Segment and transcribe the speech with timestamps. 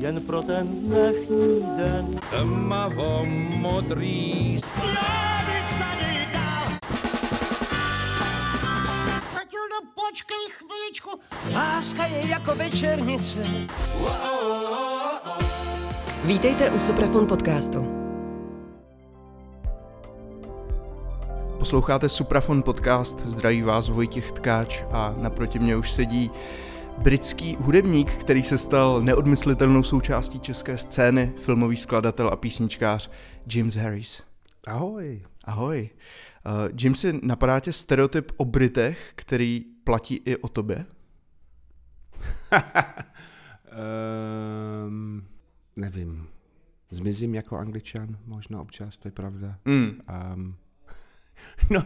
[0.00, 2.20] jen pro ten dnešní den.
[2.30, 3.24] Tmavo
[3.56, 4.58] modrý.
[9.34, 11.10] Matildo, počkej chviličku.
[11.54, 13.38] Láska je jako večernice.
[16.24, 17.86] Vítejte u Suprafon podcastu.
[21.58, 26.30] Posloucháte Suprafon podcast, zdraví vás Vojtěch Tkáč a naproti mě už sedí
[26.98, 33.10] britský hudebník, který se stal neodmyslitelnou součástí české scény, filmový skladatel a písničkář
[33.54, 34.22] James Harris.
[34.66, 35.22] Ahoj.
[35.44, 35.90] Ahoj.
[36.46, 40.86] Uh, Jamesy, napadá tě stereotyp o Britech, který platí i o tobě?
[44.86, 45.26] um,
[45.76, 46.28] nevím.
[46.90, 49.58] Zmizím jako angličan, možná občas, to je pravda.
[49.64, 50.00] Mm.
[50.34, 50.56] Um,
[51.70, 51.82] no,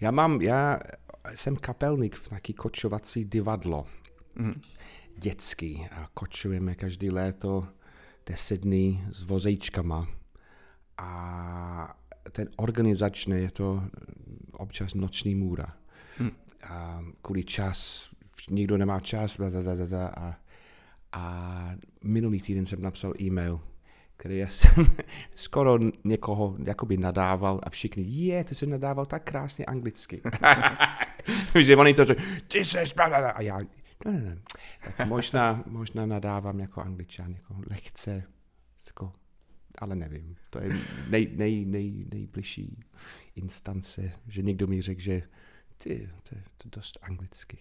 [0.00, 0.80] já mám, já
[1.34, 3.86] jsem kapelník v nějaký kočovací divadlo.
[4.34, 4.60] Mm.
[5.16, 5.86] Dětský.
[5.92, 7.68] A kočujeme každý léto
[8.26, 10.08] deset dní s vozejčkama.
[10.98, 11.96] A
[12.32, 13.82] ten organizačný je to
[14.52, 15.76] občas noční můra.
[16.18, 16.30] Mm.
[16.62, 18.10] A kvůli čas,
[18.50, 20.36] nikdo nemá čas, da, da, da, da, a,
[21.12, 21.74] a
[22.04, 23.60] minulý týden jsem napsal e-mail,
[24.16, 24.86] který já jsem
[25.34, 30.22] skoro někoho jakoby nadával a všichni, je, ty jsi nadával tak krásně anglicky.
[31.60, 32.04] že oni to,
[32.48, 32.78] ty jsi,
[33.34, 33.60] a já,
[34.04, 34.38] ne, ne, ne.
[34.96, 38.24] Tak možná, možná nadávám jako angličan, jako lehce,
[38.86, 39.12] jako,
[39.78, 40.36] ale nevím.
[40.50, 40.76] To je
[41.08, 42.80] nej, nej, nej, nejbližší
[43.36, 45.22] instance, že někdo mi řekl, že
[45.78, 47.58] ty, to je to dost anglicky.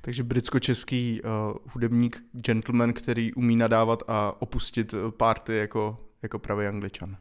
[0.00, 7.16] Takže britsko-český uh, hudebník, gentleman, který umí nadávat a opustit párty jako, jako pravý angličan.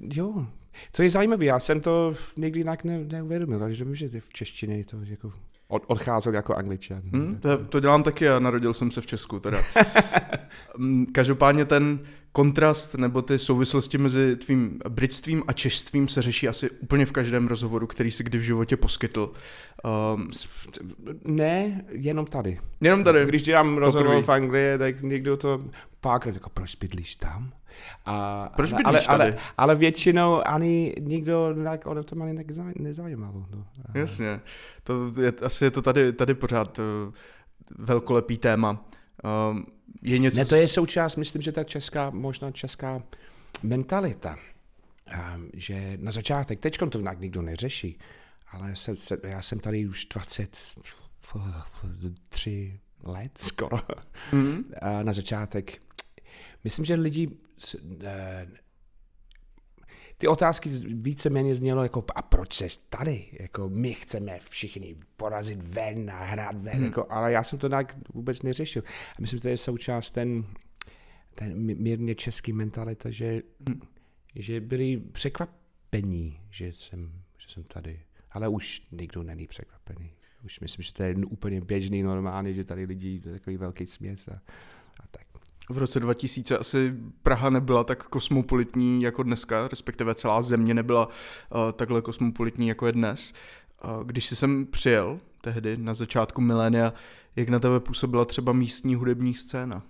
[0.00, 0.46] Jo,
[0.92, 4.84] to je zajímavé, já jsem to někdy jinak ne, neuvědomil, takže že v češtině je
[4.84, 5.32] to jako
[5.70, 7.02] od, odcházel jako angličan.
[7.12, 9.58] Hmm, to, to dělám taky a narodil jsem se v Česku teda.
[11.12, 11.98] Každopádně ten
[12.32, 17.46] kontrast nebo ty souvislosti mezi tvým britstvím a češstvím se řeší asi úplně v každém
[17.46, 19.32] rozhovoru, který si kdy v životě poskytl.
[20.14, 20.30] Um,
[21.24, 22.60] ne, jenom tady.
[22.80, 23.26] Jenom tady.
[23.26, 25.58] Když dělám rozhovor v Anglii, tak někdo to
[26.00, 27.52] párkrát jako, proč bydlíš tam?
[28.06, 29.22] A, proč bydlíš ale, tady?
[29.22, 32.44] Ale, ale většinou ani nikdo tak, o to ani
[32.78, 33.46] nezajímalo.
[33.54, 33.64] No.
[33.94, 34.40] Jasně.
[34.82, 36.84] To je, asi je to tady, tady pořád uh,
[37.78, 38.84] velkolepý téma.
[39.50, 39.66] Um,
[40.02, 40.38] je něco...
[40.38, 43.02] Ne, to je součást, myslím, že ta česká, možná česká
[43.62, 44.38] mentalita,
[45.34, 47.98] um, že na začátek, teď to nějak nikdo neřeší,
[48.50, 53.76] ale se, se, já jsem tady už 23 let skoro.
[54.32, 54.64] Mm-hmm.
[54.82, 55.82] A na začátek,
[56.64, 57.28] myslím, že lidi
[60.20, 63.26] ty otázky víceméně znělo jako, a proč jsi tady?
[63.40, 66.84] Jako, my chceme všichni porazit ven a hrát ven, hmm.
[66.84, 68.82] jako, ale já jsem to tak vůbec neřešil.
[68.86, 70.44] A myslím, že to je součást ten,
[71.34, 73.80] ten mírně český mentalita, že, hmm.
[74.34, 78.00] že byli překvapení, že jsem, že jsem tady.
[78.30, 80.12] Ale už nikdo není překvapený.
[80.44, 84.42] Už myslím, že to je úplně běžný, normální, že tady lidi takový velký směs a,
[85.00, 85.29] a tak
[85.70, 91.12] v roce 2000 asi Praha nebyla tak kosmopolitní jako dneska, respektive celá země nebyla uh,
[91.72, 93.32] takhle kosmopolitní jako je dnes.
[93.84, 96.92] Uh, když jsi sem přijel tehdy na začátku milénia,
[97.36, 99.82] jak na tebe působila třeba místní hudební scéna?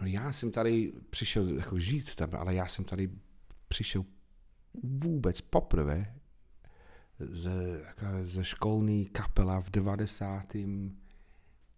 [0.00, 3.10] No já jsem tady přišel jako žít tam, ale já jsem tady
[3.68, 4.04] přišel
[4.82, 6.14] vůbec poprvé
[7.18, 10.56] ze, jako ze školní kapela v 90.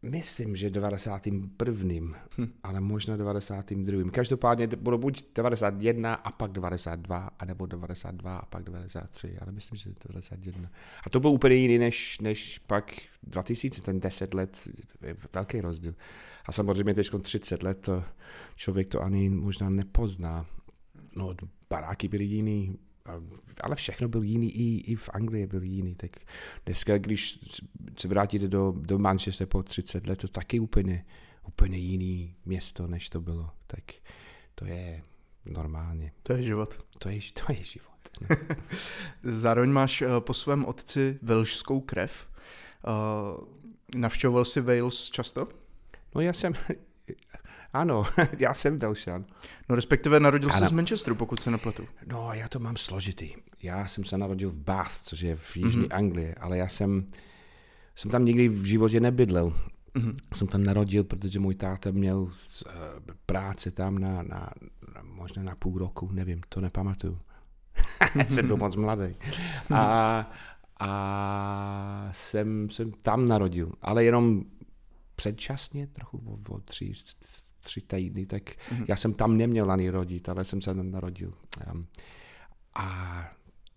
[0.02, 2.18] Myslím, že 91.
[2.38, 2.52] Hm.
[2.62, 4.10] ale možná 92.
[4.10, 9.90] Každopádně bylo buď 91 a pak 92, anebo 92 a pak 93, ale myslím, že
[10.08, 10.70] 91.
[11.04, 12.92] A to byl úplně jiný než, než pak
[13.22, 14.68] 2000, ten 10 let,
[15.34, 15.94] velký rozdíl.
[16.46, 18.04] A samozřejmě teď 30 let to
[18.56, 20.46] člověk to ani možná nepozná.
[21.16, 21.34] No,
[21.70, 22.78] baráky byly jiný,
[23.61, 25.94] ale všechno byl jiný, i, i v Anglii byl jiný.
[25.94, 26.11] Tak
[26.67, 27.39] dneska, když
[27.99, 31.05] se vrátíte do, do Manchester po 30 let, to taky úplně,
[31.49, 33.50] úplně jiný město, než to bylo.
[33.67, 33.84] Tak
[34.55, 35.03] to je
[35.44, 36.12] normálně.
[36.23, 36.79] To je život.
[36.99, 37.97] To je, to je život.
[39.23, 42.29] Zároveň máš uh, po svém otci velšskou krev.
[42.87, 43.44] Uh,
[43.94, 45.49] navštěvoval jsi Wales často?
[46.14, 46.52] No já jsem,
[47.76, 48.05] ano,
[48.38, 49.25] já jsem Velšan.
[49.69, 51.88] No respektive narodil se z Manchesteru, pokud se nepletu.
[52.06, 53.31] No, já to mám složitý.
[53.62, 55.96] Já jsem se narodil v Bath, což je v Jižní mm-hmm.
[55.96, 57.06] Anglii, ale já jsem,
[57.94, 59.52] jsem tam nikdy v životě nebydlel.
[59.94, 60.14] Mm-hmm.
[60.34, 62.31] Jsem tam narodil, protože můj táta měl uh,
[63.26, 64.50] práce tam na, na,
[64.94, 67.19] na, možná na půl roku, nevím, to nepamatuju.
[68.26, 69.14] jsem byl moc mladý.
[69.75, 70.31] A,
[70.81, 74.43] a jsem, jsem tam narodil, ale jenom
[75.17, 76.93] předčasně, trochu o, o tři,
[77.66, 78.84] tři týdny, tak mm-hmm.
[78.88, 81.32] já jsem tam neměl ani rodit, ale jsem se narodil.
[81.72, 81.86] Um,
[82.74, 82.86] a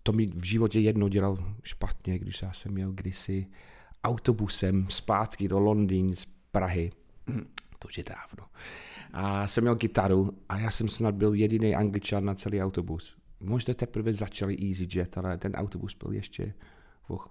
[0.02, 3.46] to mi v životě jedno dělal špatně, když já jsem měl kdysi
[4.04, 6.90] autobusem zpátky do Londýna z Prahy.
[7.26, 7.46] Mm-hmm.
[7.78, 8.46] To už je dávno.
[9.12, 13.16] A jsem měl gitaru a já jsem snad byl jediný angličan na celý autobus.
[13.40, 16.54] Možná teprve začali EasyJet, ale ten autobus byl ještě
[17.08, 17.24] oh,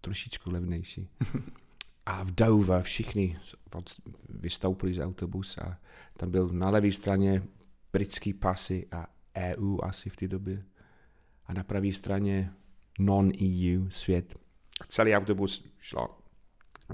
[0.00, 1.08] trošičku levnější.
[2.08, 3.36] A v Dover všichni
[4.28, 5.78] vystoupili z autobusu a
[6.16, 7.42] tam byl na levé straně
[7.92, 9.06] britský pasy a
[9.36, 10.64] EU asi v té době.
[11.46, 12.52] A na pravé straně
[12.98, 14.38] non-EU svět.
[14.88, 16.18] Celý autobus šlo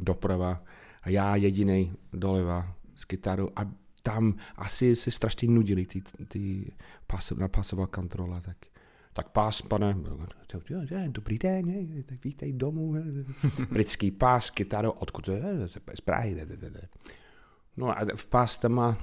[0.01, 0.65] doprava
[1.03, 3.71] a já jediný doleva s kytarou a
[4.03, 6.73] tam asi se strašně nudili ty, ty
[7.07, 8.57] pas, na pasová kontrola, tak
[9.15, 9.97] tak pás, pane,
[11.09, 12.95] dobrý den, tak vítej domů.
[13.71, 15.29] Britský pás, kytaro, odkud
[15.95, 16.47] z Prahy.
[17.77, 18.99] No a v pás tam má,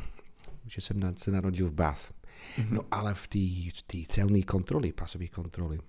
[0.65, 2.13] že jsem se narodil v Bath.
[2.69, 3.27] No ale v
[3.87, 5.79] té celní kontroly, pasové kontroly,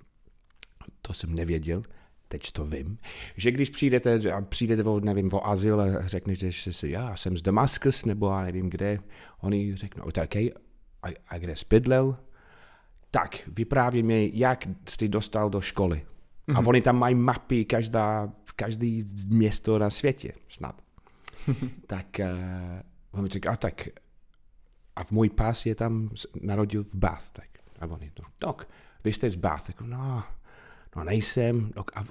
[1.03, 1.83] to jsem nevěděl,
[2.29, 2.99] teď to vím,
[3.37, 7.37] že když přijdete a přijdete o, nevím, o azyl a řeknete, že si, já jsem
[7.37, 8.99] z Damaskus, nebo já nevím kde,
[9.41, 12.17] oni řeknou, tak, a, a kde jsi bydlel?
[13.15, 15.97] Tak, vypráví mi, jak jsi dostal do školy.
[15.97, 16.57] Mm-hmm.
[16.57, 16.69] A mhm.
[16.69, 20.83] oni tam mají mapy, každá, každý město na světě, snad.
[21.87, 22.29] tak uh,
[23.11, 23.89] on mi řekl, a tak,
[24.97, 26.11] a v můj pás je tam
[26.41, 27.49] narodil v Bath, tak.
[27.81, 28.69] A oni, no, tak,
[29.05, 30.25] vy jste z Bath, tak, no,
[30.97, 32.05] no nejsem, no, a,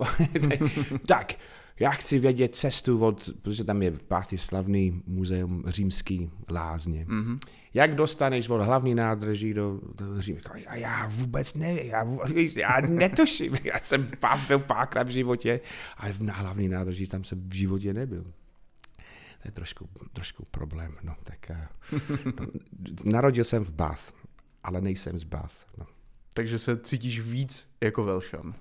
[1.08, 1.34] tak,
[1.82, 7.06] já chci vědět cestu od, protože tam je je slavný muzeum římský lázně.
[7.06, 7.40] Mm-hmm.
[7.74, 10.42] Jak dostaneš od hlavní nádrží do, do Římě?
[10.68, 14.08] A já vůbec nevím, já, víš, já netuším, já jsem
[14.48, 15.60] byl párkrát v životě,
[15.98, 18.24] ale na hlavní nádrží tam jsem v životě nebyl.
[19.42, 20.98] To je trošku, trošku problém.
[21.04, 21.68] No, tak, eh,
[22.26, 22.48] no,
[23.12, 24.14] narodil jsem v Bath,
[24.64, 25.56] ale nejsem z Bath.
[25.78, 25.86] No.
[26.34, 28.54] Takže se cítíš víc jako Velšan.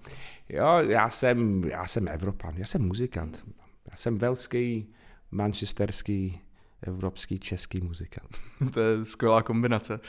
[0.48, 3.44] Jo, já jsem, já jsem Evropan, já jsem muzikant.
[3.90, 4.92] Já jsem velský,
[5.30, 6.40] manchesterský,
[6.82, 8.38] evropský, český muzikant.
[8.74, 10.00] to je skvělá kombinace.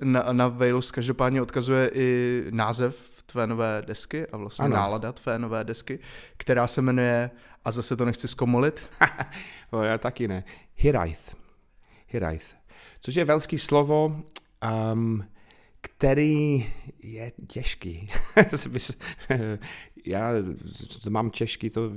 [0.00, 4.74] Na, na Wales každopádně odkazuje i název tvé nové desky a vlastně ano.
[4.74, 5.98] nálada tvé nové desky,
[6.36, 7.30] která se jmenuje,
[7.64, 8.90] a zase to nechci zkomolit.
[9.70, 11.36] o, já taky ne, Hiraith.
[12.08, 12.56] Hiraith.
[13.00, 14.22] Což je velský slovo,
[14.92, 15.24] um,
[15.88, 16.66] který
[17.02, 18.08] je těžký.
[20.06, 20.32] Já
[21.08, 21.90] mám těžký to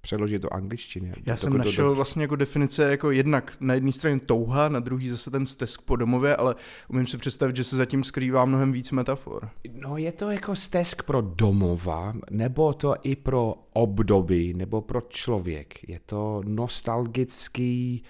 [0.00, 1.12] přeložit do angličtiny.
[1.26, 1.94] Já jsem našel do...
[1.94, 5.96] vlastně jako definice jako jednak na jedné straně touha, na druhý zase ten stesk po
[5.96, 6.54] domově, ale
[6.88, 9.48] umím si představit, že se zatím skrývá mnohem víc metafor.
[9.72, 15.88] No je to jako stesk pro domova, nebo to i pro období, nebo pro člověk.
[15.88, 18.02] Je to nostalgický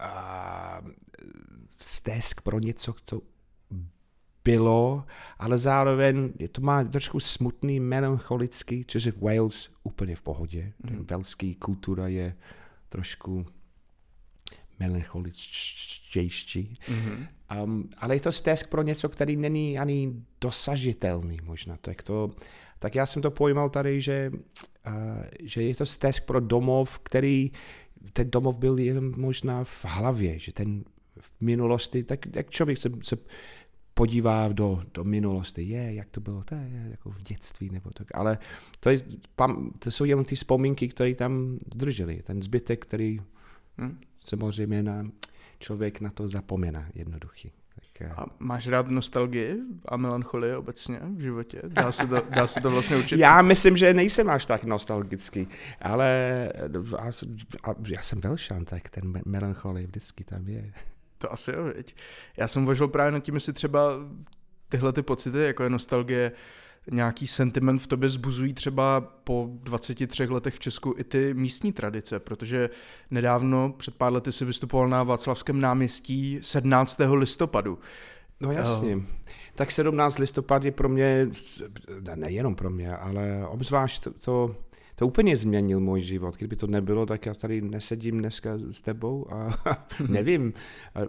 [0.00, 0.88] uh,
[1.78, 3.20] stesk pro něco, co
[4.46, 5.04] bylo,
[5.38, 10.72] ale zároveň je to má trošku smutný, melancholický, což je v Wales úplně v pohodě.
[10.90, 11.06] Mm.
[11.10, 12.36] Velský kultura je
[12.88, 13.46] trošku
[14.78, 16.74] melancholičtější.
[16.88, 17.26] Mm-hmm.
[17.62, 21.76] Um, ale je to stesk pro něco, který není ani dosažitelný možná.
[21.80, 22.30] Tak, to,
[22.78, 24.30] tak já jsem to pojmal tady, že,
[24.86, 24.92] uh,
[25.42, 27.50] že je to stesk pro domov, který
[28.12, 30.84] ten domov byl jen možná v hlavě, že ten
[31.20, 33.16] v minulosti, tak jak člověk se, se
[33.98, 38.06] podívá do, do minulosti, je, jak to bylo, to je jako v dětství nebo tak,
[38.14, 38.38] ale
[38.80, 39.00] to, je,
[39.36, 43.20] pam, to jsou jenom ty vzpomínky, které tam zdrželi, ten zbytek, který
[43.78, 43.98] hmm.
[44.18, 45.10] samozřejmě na,
[45.58, 47.52] člověk na to zapomíná jednoduchý.
[47.74, 48.10] Tak, eh.
[48.16, 49.56] a máš rád nostalgii
[49.88, 51.62] a melancholii obecně v životě?
[51.64, 53.18] Dá se to, dá se to vlastně učit?
[53.18, 55.48] Já myslím, že nejsem až tak nostalgický,
[55.80, 56.52] ale
[56.98, 57.06] a,
[57.70, 60.72] a, já jsem velšan, tak ten melancholie vždycky tam je.
[61.18, 61.96] To asi jo, viď.
[62.36, 63.90] Já jsem uvažoval právě nad tím, jestli třeba
[64.68, 66.32] tyhle ty pocity, jako je nostalgie,
[66.90, 72.20] nějaký sentiment v tobě zbuzují třeba po 23 letech v Česku i ty místní tradice,
[72.20, 72.70] protože
[73.10, 77.00] nedávno, před pár lety si vystupoval na Václavském náměstí 17.
[77.12, 77.78] listopadu.
[78.40, 78.96] No jasně.
[78.96, 79.02] Uh,
[79.54, 81.28] tak 17 listopad je pro mě,
[82.14, 84.56] nejenom pro mě, ale obzvlášť to, to
[84.98, 86.36] to úplně změnil můj život.
[86.36, 89.58] Kdyby to nebylo, tak já tady nesedím dneska s tebou a
[90.08, 90.52] nevím,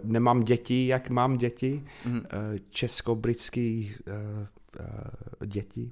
[0.02, 2.22] nemám děti, jak mám děti, mhm.
[2.24, 4.12] eh, česko-britský eh,
[4.80, 5.90] eh, děti.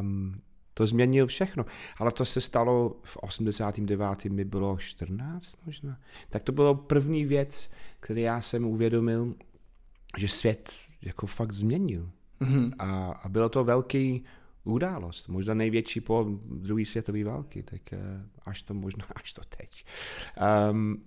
[0.00, 0.40] Um,
[0.74, 1.64] to změnil všechno.
[1.98, 4.24] Ale to se stalo v 89.
[4.24, 5.98] mi bylo 14 možná.
[6.30, 7.70] Tak to bylo první věc,
[8.00, 9.34] který já jsem uvědomil,
[10.18, 10.72] že svět
[11.02, 12.10] jako fakt změnil.
[12.40, 12.72] Mm-hmm.
[12.78, 14.24] A, a bylo to velký
[14.64, 17.98] událost, možná největší po druhé světové války, tak eh,
[18.42, 19.84] až to možná, až to teď.
[20.70, 21.04] Um,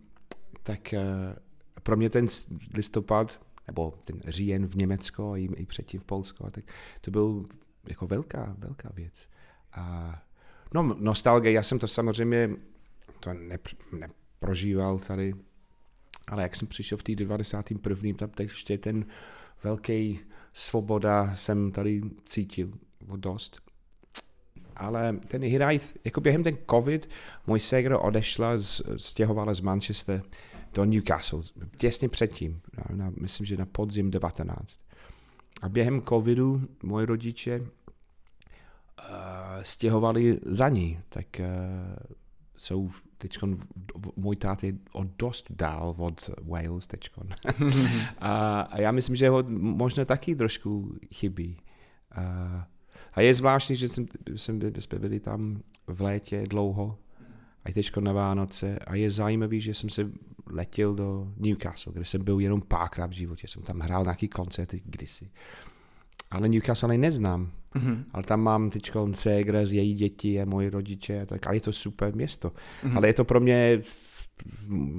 [0.63, 1.35] tak uh,
[1.83, 2.27] pro mě ten
[2.73, 6.63] listopad, nebo ten říjen v Německu a i, předtím v Polsku, tak
[7.01, 7.45] to byl
[7.87, 9.29] jako velká, velká věc.
[9.73, 10.15] A,
[10.73, 12.49] no, nostalgie, já jsem to samozřejmě
[13.19, 15.35] to nepr- neprožíval tady,
[16.27, 18.13] ale jak jsem přišel v té 91.
[18.17, 19.05] tam teď ještě ten
[19.63, 20.19] velký
[20.53, 22.71] svoboda jsem tady cítil
[23.07, 23.61] o dost.
[24.75, 27.09] Ale ten Hirajth, jako během ten covid,
[27.47, 30.21] můj ségra odešla, z, stěhovala z Manchester
[30.73, 31.41] do Newcastle,
[31.77, 34.79] těsně předtím, na, na, myslím, že na podzim 19.
[35.61, 37.67] A během covidu moji rodiče uh,
[39.61, 41.45] stěhovali za ní, tak uh,
[42.57, 43.37] jsou teď
[44.15, 47.09] můj tát je o dost dál od Wales teď.
[48.19, 51.57] a, a já myslím, že ho možná taky trošku chybí.
[52.11, 52.67] A,
[53.13, 56.97] a je zvláštní, že jsem, jsem, jsme byli tam v létě dlouho,
[57.67, 58.79] a teď na Vánoce.
[58.79, 60.09] A je zajímavý, že jsem se
[60.49, 63.47] letěl do Newcastle, kde jsem byl jenom párkrát v životě.
[63.47, 65.29] Jsem tam hrál nějaký koncerty kdysi.
[66.31, 67.51] Ale Newcastle ani neznám.
[67.75, 68.03] Mm-hmm.
[68.11, 71.21] Ale tam mám teď ségra z její děti a moji rodiče.
[71.21, 72.49] a Tak, a je to super město.
[72.49, 72.97] Mm-hmm.
[72.97, 73.81] Ale je to pro mě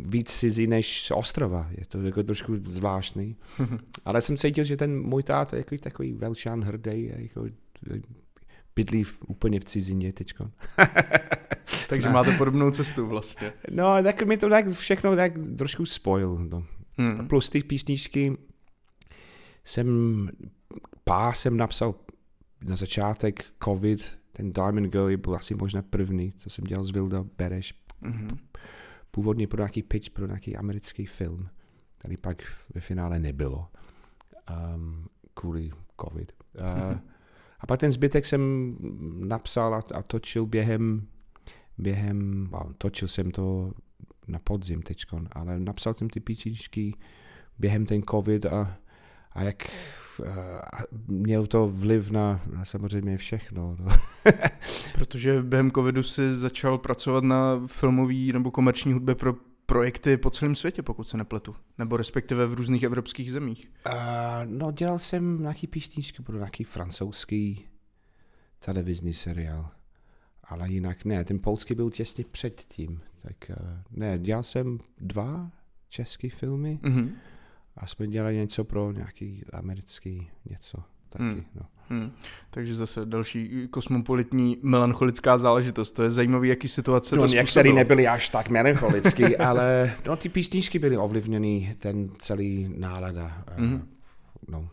[0.06, 1.68] víc cizí než ostrova.
[1.70, 3.36] Je to jako trošku zvláštní.
[3.58, 3.78] Mm-hmm.
[4.04, 7.12] Ale jsem cítil, že ten můj táta je jako takový velšán hrdý.
[7.16, 7.44] Jako,
[8.76, 10.50] bydlí v, úplně v cizině teďko.
[11.88, 13.52] Takže máte podobnou cestu vlastně.
[13.70, 16.46] No, tak mi to tak všechno tak trošku spojil.
[16.50, 16.64] No.
[16.98, 17.28] Hmm.
[17.28, 18.36] Plus ty písničky
[19.64, 20.28] jsem,
[21.04, 21.94] pár jsem napsal
[22.64, 27.24] na začátek covid, ten Diamond Girl byl asi možná první, co jsem dělal s Vilda
[27.38, 27.74] Bereš.
[28.02, 28.38] Mm-hmm.
[29.10, 31.48] Původně pro nějaký pitch, pro nějaký americký film,
[31.98, 32.42] který pak
[32.74, 33.68] ve finále nebylo
[34.74, 35.70] um, kvůli
[36.00, 36.32] covid.
[36.60, 37.00] Uh, mm-hmm.
[37.60, 38.76] A pak ten zbytek jsem
[39.18, 41.06] napsal a, a točil během,
[41.78, 43.72] během, točil jsem to
[44.28, 46.94] na podzim teďkon, ale napsal jsem ty píčičky
[47.58, 48.76] během ten covid a,
[49.32, 49.70] a jak
[50.72, 53.76] a měl to vliv na, na samozřejmě všechno.
[53.80, 53.86] No.
[54.94, 59.34] Protože během covidu si začal pracovat na filmový nebo komerční hudbě pro
[59.68, 61.56] projekty po celém světě, pokud se nepletu.
[61.78, 63.70] Nebo respektive v různých evropských zemích.
[63.86, 63.92] Uh,
[64.44, 67.64] no, dělal jsem nějaký písničky pro nějaký francouzský
[68.58, 69.70] televizní seriál.
[70.44, 73.00] Ale jinak ne, ten polský byl těsně předtím.
[73.22, 73.56] Tak uh,
[73.90, 75.50] ne, dělal jsem dva
[75.88, 77.10] české filmy mm-hmm.
[77.76, 80.78] a jsme dělali něco pro nějaký americký něco
[81.08, 81.24] taky.
[81.24, 81.44] Mm.
[81.54, 81.62] No.
[81.90, 82.12] Hmm.
[82.50, 85.92] Takže zase další kosmopolitní melancholická záležitost.
[85.92, 90.28] To je zajímavý, jaký situace no, to některý nebyli až tak melancholický, ale no, ty
[90.28, 93.44] písničky byly ovlivněny ten celý nálada.
[93.56, 93.80] Mm-hmm.
[94.48, 94.68] No.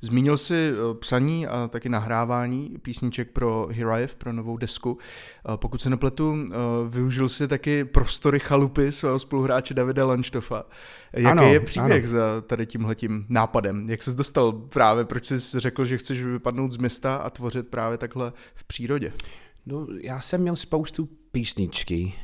[0.00, 4.98] Zmínil jsi psaní a taky nahrávání písniček pro Hirajev, pro novou desku.
[5.56, 6.36] Pokud se nepletu,
[6.88, 10.64] využil jsi taky prostory chalupy svého spoluhráče Davida Lanštofa.
[11.12, 12.12] Jaký ano, je příběh ano.
[12.12, 13.86] za tady tímhletím nápadem?
[13.88, 17.98] Jak jsi dostal právě, proč jsi řekl, že chceš vypadnout z města a tvořit právě
[17.98, 19.12] takhle v přírodě?
[19.66, 22.14] No, já jsem měl spoustu písničky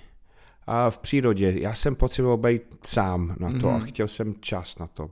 [0.66, 1.54] a v přírodě.
[1.57, 3.83] Já jsem potřeboval být sám na to mm-hmm.
[3.83, 5.11] a chtěl jsem čas na to.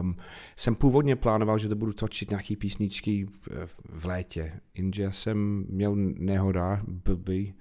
[0.00, 0.16] Um,
[0.56, 5.96] jsem původně plánoval, že to budu točit nějaký písničky v, v létě, jenže jsem měl
[5.96, 7.54] nehoda, blbý,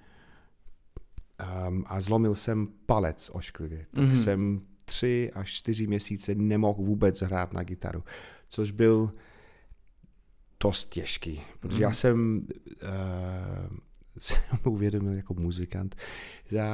[1.67, 3.85] um, a zlomil jsem palec ošklivě.
[3.91, 4.23] Tak mm-hmm.
[4.23, 8.03] jsem tři až čtyři měsíce nemohl vůbec hrát na gitaru,
[8.49, 9.11] což byl
[10.63, 11.81] dost těžký, protože mm-hmm.
[11.81, 12.41] já jsem
[12.83, 13.77] uh,
[14.19, 15.95] jsem uvědomil jako muzikant
[16.49, 16.67] za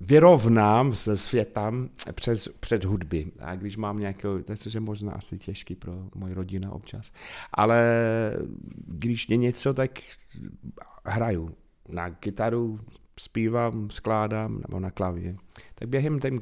[0.00, 3.32] vyrovnám se světem přes, přes hudby.
[3.38, 7.12] A když mám nějakou, to je možná asi těžký pro moji rodina občas,
[7.52, 7.80] ale
[8.86, 9.90] když je něco, tak
[11.04, 11.56] hraju
[11.88, 12.80] na kytaru,
[13.20, 15.36] zpívám, skládám nebo na klavě.
[15.74, 16.40] Tak během ten,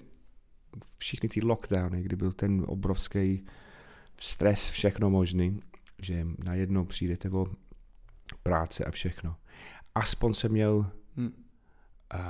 [0.97, 3.47] všichni ty lockdowny, kdy byl ten obrovský
[4.21, 5.61] stres, všechno možný,
[6.03, 7.47] že najednou přijdete o
[8.43, 9.37] práce a všechno.
[9.95, 11.33] Aspoň jsem měl hmm.
[12.15, 12.21] uh,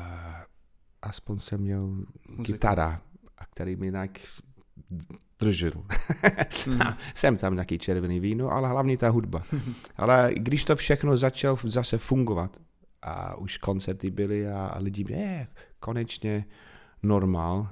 [1.03, 2.43] aspoň jsem měl Muzika.
[2.43, 3.01] gitara,
[3.39, 4.19] a který mi nějak
[5.41, 5.73] držel.
[6.67, 6.81] mm.
[7.15, 9.43] jsem tam nějaký červený víno, ale hlavně ta hudba.
[9.97, 12.57] ale když to všechno začalo zase fungovat
[13.03, 15.49] a už koncerty byly a, a lidi mě,
[15.81, 16.45] konečně
[17.03, 17.69] normál,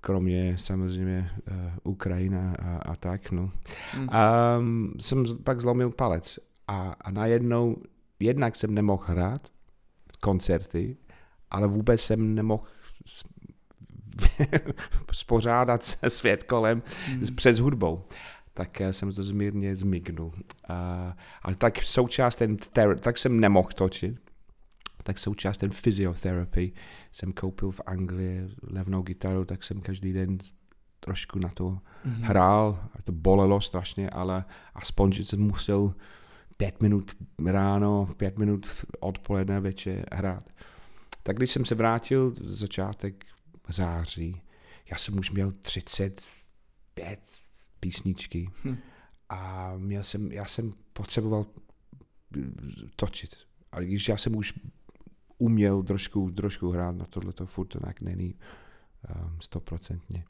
[0.00, 3.50] kromě samozřejmě uh, Ukrajina a, a tak, no.
[3.96, 4.08] Mm.
[4.58, 7.76] Um, jsem pak zlomil palec a, a najednou
[8.20, 9.48] jednak jsem nemohl hrát
[10.20, 10.96] koncerty,
[11.54, 12.62] ale vůbec jsem nemohl
[15.12, 17.22] spořádat se svět kolem hmm.
[17.34, 18.04] přes hudbou.
[18.54, 20.26] Tak jsem to zmírně zmignul.
[20.26, 20.34] Uh,
[21.42, 22.56] ale tak součást ten
[23.00, 24.16] tak jsem nemohl točit.
[25.02, 26.72] tak součást ten physiotherapy
[27.12, 30.38] jsem koupil v Anglii levnou gitaru, tak jsem každý den
[31.00, 32.22] trošku na to mm-hmm.
[32.22, 32.88] hrál.
[32.98, 34.44] A to bolelo strašně, ale
[34.74, 35.94] aspoň, že jsem musel
[36.56, 37.12] pět minut
[37.46, 38.66] ráno, pět minut
[39.00, 40.44] odpoledne večer hrát.
[41.26, 43.24] Tak když jsem se vrátil začátek
[43.68, 44.42] září,
[44.90, 47.20] já jsem už měl 35
[47.80, 48.76] písničky hm.
[49.28, 51.46] a měl jsem, já jsem potřeboval
[52.96, 53.36] točit.
[53.72, 54.54] A když já jsem už
[55.38, 60.24] uměl trošku, trošku hrát na tohle, to furt to tak není um, stoprocentně.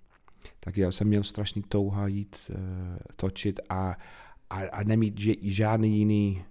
[0.61, 2.57] Tak já jsem měl strašný touha jít uh,
[3.17, 3.97] točit a,
[4.51, 6.45] a, a nemít žádný jiný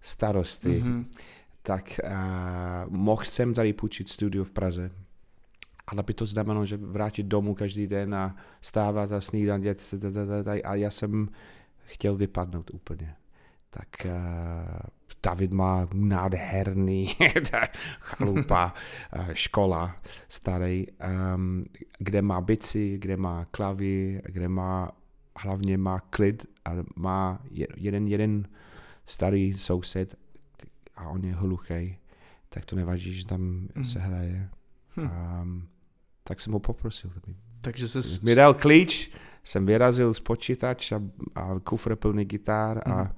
[0.00, 0.82] starosti.
[0.82, 1.04] Mm-hmm.
[1.68, 2.10] Tak uh,
[2.88, 4.90] mohl jsem tady půjčit studio v Praze,
[5.86, 9.60] ale by to znamenalo, že vrátit domů každý den a stávat a snídat
[10.64, 11.28] a já jsem
[11.84, 13.14] chtěl vypadnout úplně.
[13.70, 14.10] Tak uh,
[15.22, 17.16] David má nádherný
[18.00, 18.74] chalupa,
[19.16, 19.96] uh, škola
[20.28, 20.86] starý,
[21.34, 21.64] um,
[21.98, 24.90] kde má bici, kde má klavy, kde má
[25.38, 27.42] hlavně má klid a má
[27.76, 28.48] jeden, jeden
[29.04, 30.27] starý soused
[30.98, 31.98] a on je hluchý,
[32.48, 33.84] tak to nevadí, že tam mm.
[33.84, 34.48] se hraje.
[34.96, 35.10] Hm.
[35.42, 35.68] Um,
[36.24, 37.10] tak jsem ho poprosil.
[37.60, 38.00] Takže se...
[38.22, 39.10] Mi dal klíč,
[39.44, 41.02] jsem vyrazil z počítač a,
[41.34, 43.10] a kufr plný gitár a, mm.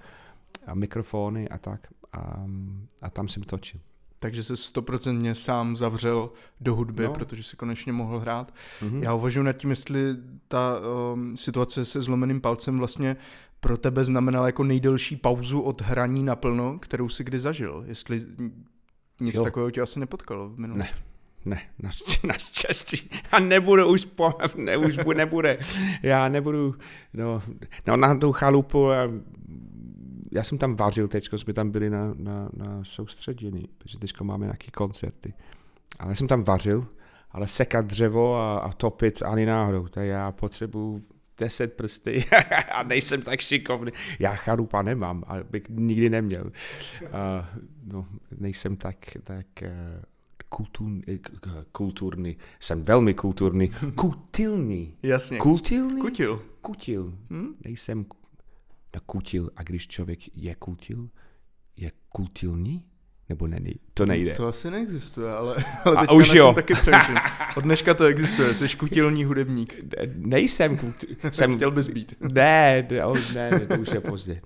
[0.66, 1.86] a mikrofony a tak.
[2.12, 2.46] A,
[3.02, 3.80] a tam jsem točil.
[4.18, 7.12] Takže se stoprocentně sám zavřel do hudby, no.
[7.12, 8.54] protože si konečně mohl hrát.
[8.82, 9.02] Mm-hmm.
[9.02, 10.16] Já uvažuji nad tím, jestli
[10.48, 10.80] ta
[11.12, 13.16] um, situace se zlomeným palcem vlastně
[13.60, 17.84] pro tebe znamenala jako nejdelší pauzu od hraní naplno, kterou si kdy zažil.
[17.86, 18.20] Jestli
[19.20, 19.44] nic jo.
[19.44, 20.94] takového tě asi nepotkalo v minulosti.
[21.44, 21.90] Ne, ne,
[22.24, 23.10] naštěstí.
[23.32, 25.58] A nebudu už, po, ne, už nebude.
[26.02, 26.74] Já nebudu,
[27.12, 27.42] no,
[27.86, 29.08] no na tu chalupu, já,
[30.32, 34.46] já jsem tam vařil teď, jsme tam byli na, na, na soustředění, protože teď máme
[34.46, 35.34] nějaké koncerty.
[35.98, 36.86] Ale jsem tam vařil,
[37.30, 39.88] ale sekat dřevo a, a topit ani náhodou.
[39.88, 41.02] Tak já potřebuji
[41.40, 42.24] deset prsty
[42.72, 43.92] a nejsem tak šikovný.
[44.18, 46.44] Já chalupa nemám, a bych nikdy neměl.
[46.44, 47.10] Uh,
[47.84, 48.06] no,
[48.38, 49.68] nejsem tak, tak uh,
[50.48, 51.18] kulturní, eh,
[51.72, 54.96] kulturní, jsem velmi kulturní, kutilní.
[55.02, 55.38] Jasně.
[55.38, 56.00] Kultilní?
[56.00, 56.42] Kutil.
[56.60, 57.14] Kutil.
[57.30, 57.54] Hmm?
[57.64, 58.04] Nejsem
[58.94, 61.08] na kutil a když člověk je kutil,
[61.76, 62.84] je kultilní?
[63.30, 63.74] Nebo není?
[63.94, 64.34] To nejde.
[64.34, 66.52] To asi neexistuje, ale, ale teďka a už jo.
[66.54, 67.16] taky přemýšlím.
[67.56, 69.74] Od dneška to existuje, jsi kutilní hudebník.
[69.82, 71.08] Ne, nejsem kutil.
[71.32, 71.56] Jsem...
[71.56, 72.14] Chtěl bys být.
[72.32, 73.00] Ne, ne,
[73.34, 74.40] ne, ne to už je pozdě.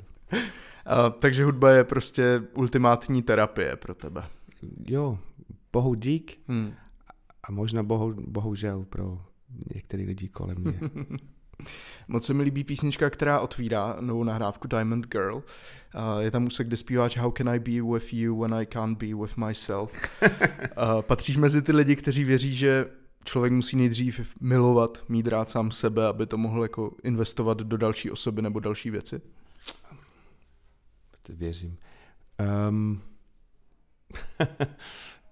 [0.87, 4.23] A, takže hudba je prostě ultimátní terapie pro tebe.
[4.87, 5.18] Jo,
[5.73, 6.73] bohu dík hmm.
[7.49, 9.18] a možná bohu, bohužel pro
[9.75, 10.81] některé lidi kolem mě.
[12.08, 15.42] Moc se mi líbí písnička, která otvírá novou nahrávku Diamond Girl.
[16.20, 19.14] je tam úsek, kde zpíváš How can I be with you when I can't be
[19.14, 19.92] with myself.
[21.00, 22.86] patříš mezi ty lidi, kteří věří, že
[23.24, 28.10] člověk musí nejdřív milovat, mít rád sám sebe, aby to mohl jako investovat do další
[28.10, 29.20] osoby nebo další věci?
[31.22, 31.76] To věřím.
[32.68, 33.00] Um,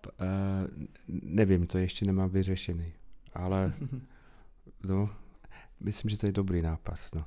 [0.07, 2.93] Uh, nevím, to ještě nemám vyřešený,
[3.35, 3.73] ale
[4.85, 5.11] no,
[5.85, 6.99] myslím, že to je dobrý nápad.
[7.15, 7.25] No.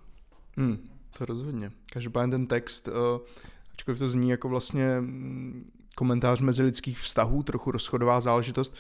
[0.58, 0.78] Hmm,
[1.18, 1.72] to rozhodně.
[1.94, 2.94] Každopádně ten text, uh,
[3.74, 8.76] ačkoliv to zní jako vlastně mm, komentář mezi lidských vztahů, trochu rozchodová záležitost,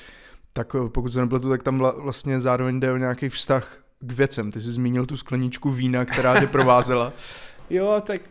[0.53, 4.51] tak uh, pokud se nepletu, tak tam vlastně zároveň jde o nějaký vztah k věcem.
[4.51, 7.13] Ty jsi zmínil tu skleničku vína, která tě provázela.
[7.69, 8.21] jo, tak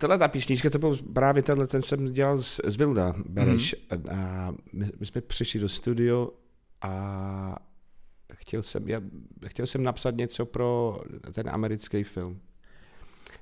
[0.00, 3.74] Tahle ta písnička, to byl právě tenhle, ten jsem dělal z, z Vilda Bereš.
[3.74, 4.12] Mm-hmm.
[4.12, 6.30] A my, my, jsme přišli do studio
[6.82, 7.56] a
[8.34, 9.00] chtěl jsem, já,
[9.46, 11.00] chtěl jsem napsat něco pro
[11.32, 12.40] ten americký film.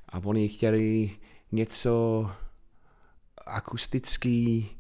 [0.09, 1.11] A oni chtěli
[1.53, 2.31] něco
[3.47, 4.71] akustický,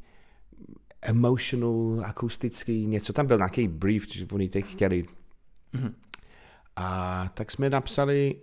[1.02, 3.12] emotional, akustický, něco.
[3.12, 5.04] Tam byl nějaký brief, že oni teď chtěli.
[5.74, 5.94] Mm-hmm.
[6.76, 8.40] A tak jsme napsali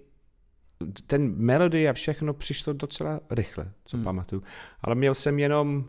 [1.07, 4.03] ten melody a všechno přišlo docela rychle, co hmm.
[4.03, 4.43] pamatuju.
[4.81, 5.85] Ale měl jsem jenom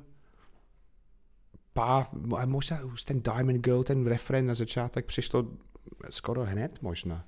[1.73, 2.07] pár,
[2.45, 5.47] možná už ten Diamond Girl, ten refren na začátek přišlo
[6.11, 7.25] skoro hned možná.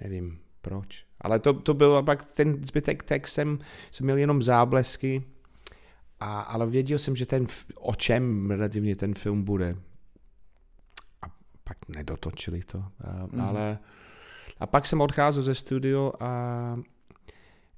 [0.00, 1.06] Nevím proč.
[1.20, 3.58] Ale to, to bylo pak ten zbytek text jsem,
[3.90, 5.22] jsem měl jenom záblesky,
[6.20, 9.76] a, ale věděl jsem, že ten, o čem relativně ten film bude.
[11.22, 11.26] A
[11.64, 12.84] pak nedotočili to.
[13.32, 13.40] Mm.
[13.40, 13.78] Ale
[14.60, 16.30] a pak jsem odcházel ze studio a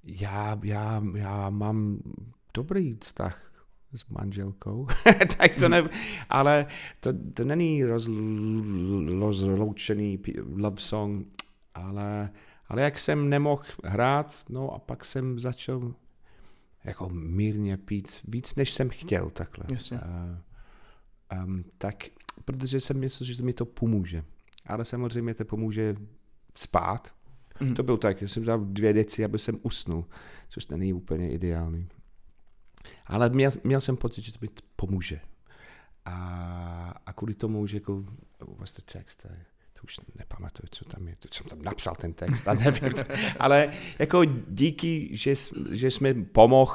[0.04, 1.98] já, já, já mám
[2.54, 3.47] dobrý vztah
[3.94, 4.87] s manželkou,
[5.38, 5.88] tak to ne,
[6.29, 6.66] ale
[7.01, 8.09] to, to není roz,
[9.18, 10.18] rozloučený
[10.57, 11.27] love song,
[11.74, 12.31] ale,
[12.68, 15.94] ale jak jsem nemohl hrát, no a pak jsem začal
[16.85, 19.64] jako mírně pít víc, než jsem chtěl takhle.
[19.70, 19.98] Jasně.
[20.01, 20.38] A,
[21.33, 22.05] Um, tak,
[22.44, 24.24] protože jsem myslel, že mi to pomůže.
[24.66, 25.96] Ale samozřejmě to pomůže
[26.55, 27.09] spát.
[27.61, 27.74] Mm.
[27.74, 30.05] To bylo tak, že jsem dal dvě deci, aby jsem usnul,
[30.48, 31.88] což není úplně ideální.
[33.06, 35.20] Ale měl, měl jsem pocit, že to mi pomůže.
[36.04, 38.04] A, a kvůli tomu, že jako,
[38.76, 39.26] the text?
[39.72, 43.04] To už nepamatuju, co tam je, to jsem tam napsal ten text, a nevím, co,
[43.38, 45.34] ale jako díky, že,
[45.70, 46.72] že jsme pomohl,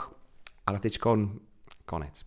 [0.66, 1.00] ale teď
[1.86, 2.26] konec.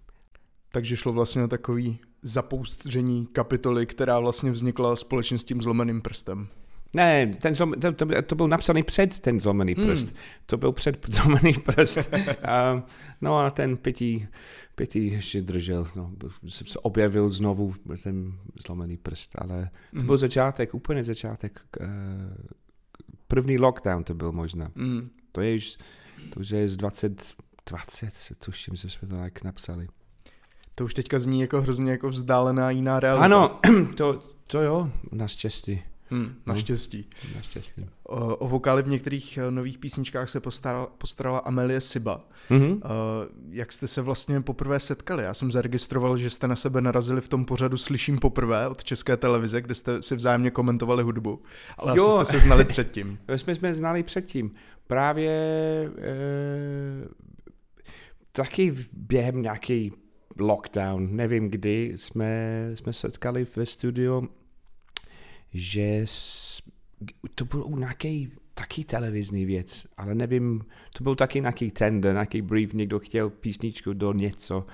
[0.72, 6.48] Takže šlo vlastně o takový zapoustření kapitoly, která vlastně vznikla společně s tím zlomeným prstem.
[6.96, 9.87] Ne, ten zlom, to, to, to byl napsaný před ten zlomený hmm.
[9.87, 10.09] prst.
[10.09, 10.16] Hmm.
[10.46, 11.98] To byl před zlomený prst.
[12.42, 12.82] a,
[13.20, 14.28] no a ten pětí,
[14.74, 15.87] pětí ještě držel.
[15.96, 16.12] No,
[16.48, 18.32] se objevil znovu ten
[18.66, 20.06] zlomený prst, ale to hmm.
[20.06, 21.61] byl začátek, úplně začátek.
[21.80, 21.87] Uh,
[23.28, 24.70] první lockdown to byl možná.
[24.76, 25.11] Hmm.
[25.32, 25.76] To je už,
[26.35, 27.24] to už je z 20,
[27.70, 28.12] 20,
[28.44, 29.88] tuším, že jsme to tak napsali.
[30.74, 33.24] To už teďka zní jako hrozně jako vzdálená jiná realita.
[33.24, 33.61] Ano,
[33.96, 35.82] to, to jo, naštěstí.
[36.10, 37.08] Hmm, naštěstí.
[37.28, 37.86] No, naštěstí.
[38.04, 42.24] O, o vokály v některých eh, nových písničkách se postarala, postarala Amelie Siba.
[42.50, 42.80] Mm-hmm.
[43.50, 45.22] Jak jste se vlastně poprvé setkali?
[45.22, 49.16] Já jsem zaregistroval, že jste na sebe narazili v tom pořadu Slyším poprvé od České
[49.16, 51.42] televize, kde jste si vzájemně komentovali hudbu.
[51.78, 52.24] Ale jo.
[52.24, 53.18] jste se znali předtím.
[53.36, 54.54] jsme jsme znali předtím.
[54.86, 55.30] Právě
[55.98, 56.14] e,
[58.32, 59.92] taky během nějaký
[60.38, 64.28] lockdown, nevím kdy, jsme, jsme setkali ve studiu
[65.52, 66.04] že
[67.35, 70.64] to byl nějaký taky televizní věc, ale nevím,
[70.96, 74.66] to byl taky nějaký tender, nějaký brief, někdo chtěl písničku do něco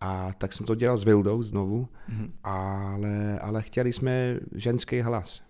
[0.00, 2.30] a tak jsem to dělal s Vildou znovu, mm-hmm.
[2.44, 5.42] ale, ale chtěli jsme ženský hlas.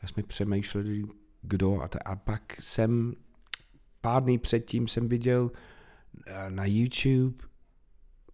[0.00, 1.04] Tak jsme přemýšleli,
[1.42, 3.14] kdo a, ta, a pak jsem
[4.00, 5.50] pár dní předtím jsem viděl
[6.26, 7.47] eh, na YouTube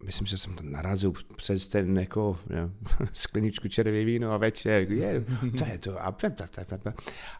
[0.04, 2.70] myslím, že jsem to narazil přes ten jako jo,
[3.12, 5.24] skleničku červé víno a večer, je,
[5.58, 6.02] to je to.
[6.02, 6.16] A,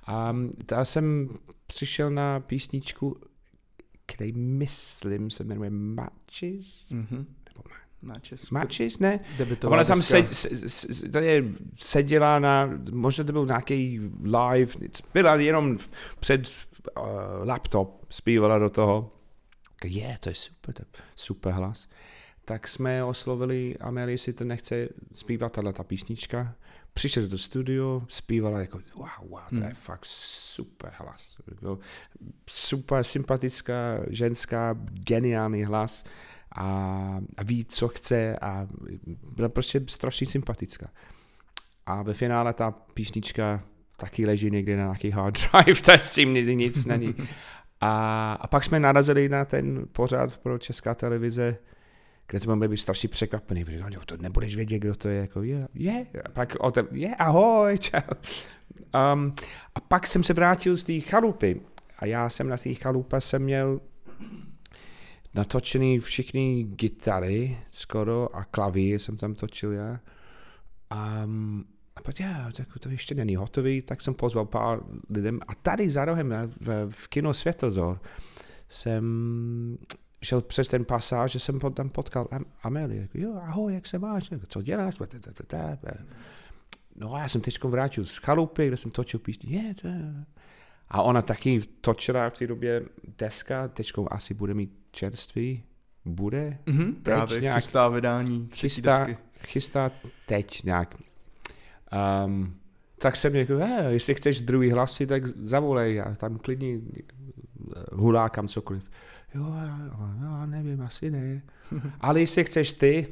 [0.07, 0.35] a,
[0.77, 1.29] a jsem
[1.67, 3.21] přišel na písničku,
[4.07, 7.25] který myslím se jmenuje Matches, mm-hmm.
[8.03, 8.51] Matches.
[8.51, 9.21] Matches, ne?
[9.67, 11.45] Ona tam se, se, se, je,
[11.77, 14.73] seděla na, možná to byl nějaký live,
[15.15, 15.79] byla jenom
[16.21, 16.51] před
[16.99, 17.05] uh,
[17.45, 19.13] laptop, zpívala do toho.
[19.85, 21.89] Je, to je super, to je super hlas
[22.45, 26.55] tak jsme oslovili Amelie, jestli to nechce zpívat tahle ta písnička.
[26.95, 29.75] Přišel do studio, zpívala jako wow, wow, to je hmm.
[29.75, 31.37] fakt super hlas.
[32.51, 36.05] Super sympatická, ženská, geniální hlas
[36.57, 36.65] a,
[37.37, 38.67] a ví, co chce a
[39.37, 40.91] byla prostě strašně sympatická.
[41.87, 43.63] A ve finále ta písnička
[43.97, 47.15] taky leží někde na nějaký hard drive, to s tím nic není.
[47.81, 51.59] A, a pak jsme narazili na ten pořád pro česká televize,
[52.27, 55.43] kde to byl být strašně překvapený, protože no, to nebudeš vědět, kdo to je, jako
[55.43, 58.01] je, je, a pak o je, ahoj, čau.
[59.15, 59.35] Um,
[59.75, 61.61] a pak jsem se vrátil z té chalupy
[61.99, 63.81] a já jsem na té chalupe jsem měl
[65.35, 70.01] natočený všechny gitary skoro a klavír jsem tam točil já.
[71.25, 71.65] Um,
[71.97, 75.91] a pak já, tak to ještě není hotový, tak jsem pozval pár lidem a tady
[75.91, 78.01] za rohem v, v kino Světozor
[78.69, 79.05] jsem
[80.25, 82.29] šel přes ten pasáž, že jsem tam potkal
[82.63, 83.03] Amelie.
[83.03, 84.31] Jako, jo, ahoj, jak se máš?
[84.31, 84.99] Jako, co děláš?
[86.97, 89.57] No a já jsem teď vrátil z chalupy, kde jsem točil písně.
[89.57, 89.89] Je, to.
[90.89, 92.83] A ona taky točila v té době
[93.19, 95.63] deska, teď asi bude mít čerství.
[96.05, 96.59] Bude?
[96.67, 99.23] Mm-hmm, právě nějak, chystá vydání chystá, desky.
[99.47, 99.91] Chystá
[100.27, 100.95] teď nějak.
[102.25, 102.55] Um,
[102.99, 106.79] tak jsem řekl, hey, jestli chceš druhý hlasy, tak zavolej, já tam klidně
[107.93, 108.91] hulákám cokoliv
[109.35, 109.55] jo,
[110.21, 111.43] já nevím, asi ne.
[112.01, 113.09] Ale jestli chceš ty,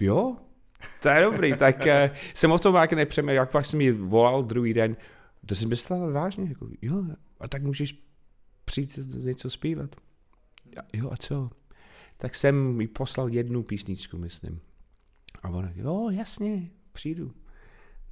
[0.00, 0.36] jo,
[1.02, 4.42] to je dobrý, tak uh, jsem o tom jak nepřemýšlel, jak pak jsem mi volal
[4.42, 4.96] druhý den,
[5.46, 7.04] to jsem myslel vážně, jako, jo,
[7.40, 8.02] a tak můžeš
[8.64, 9.96] přijít něco zpívat.
[10.92, 11.50] Jo, a co?
[12.16, 14.60] Tak jsem mi poslal jednu písničku, myslím.
[15.42, 17.32] A ona, jo, jasně, přijdu.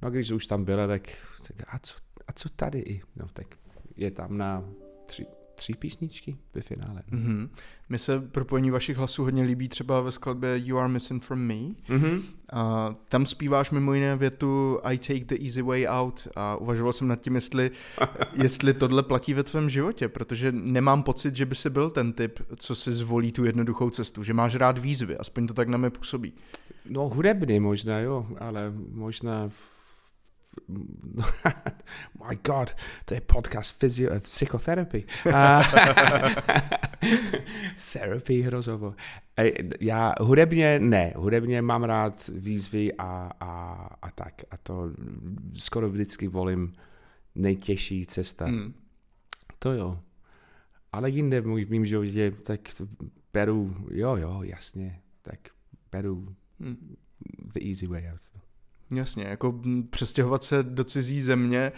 [0.01, 1.09] No a když už tam byla, tak,
[1.47, 1.95] tak a, co,
[2.27, 3.01] a co tady?
[3.15, 3.47] No tak
[3.95, 4.69] je tam na
[5.05, 5.25] tři,
[5.57, 7.03] tři písničky ve finále.
[7.11, 7.49] Mm-hmm.
[7.89, 11.53] Mně se propojení vašich hlasů hodně líbí třeba ve skladbě You Are Missing From Me.
[11.53, 12.21] Mm-hmm.
[12.53, 17.07] A tam zpíváš mimo jiné větu I take the easy way out a uvažoval jsem
[17.07, 17.71] nad tím, jestli,
[18.33, 22.39] jestli tohle platí ve tvém životě, protože nemám pocit, že by si byl ten typ,
[22.55, 25.89] co si zvolí tu jednoduchou cestu, že máš rád výzvy, aspoň to tak na mě
[25.89, 26.33] působí.
[26.89, 29.49] No hudebný možná, jo, ale možná
[32.29, 35.05] my god, to je podcast physio, psychotherapy.
[37.93, 38.95] Therapy hrozovo.
[39.37, 44.41] Ej, Já hudebně ne, hudebně mám rád výzvy a, a, a tak.
[44.51, 44.91] A to
[45.57, 46.71] skoro vždycky volím
[47.35, 48.45] nejtěžší cesta.
[48.45, 48.73] Hmm.
[49.59, 49.99] To jo.
[50.91, 52.61] Ale jinde v mým životě, tak
[53.33, 55.39] beru, jo, jo, jasně, tak
[55.91, 56.95] beru Hmm.
[57.53, 58.21] the easy way out.
[58.91, 61.71] Jasně, jako přestěhovat se do cizí země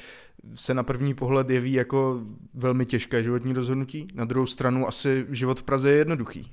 [0.56, 2.22] se na první pohled jeví jako
[2.54, 4.08] velmi těžké životní rozhodnutí.
[4.14, 6.52] Na druhou stranu asi život v Praze je jednoduchý.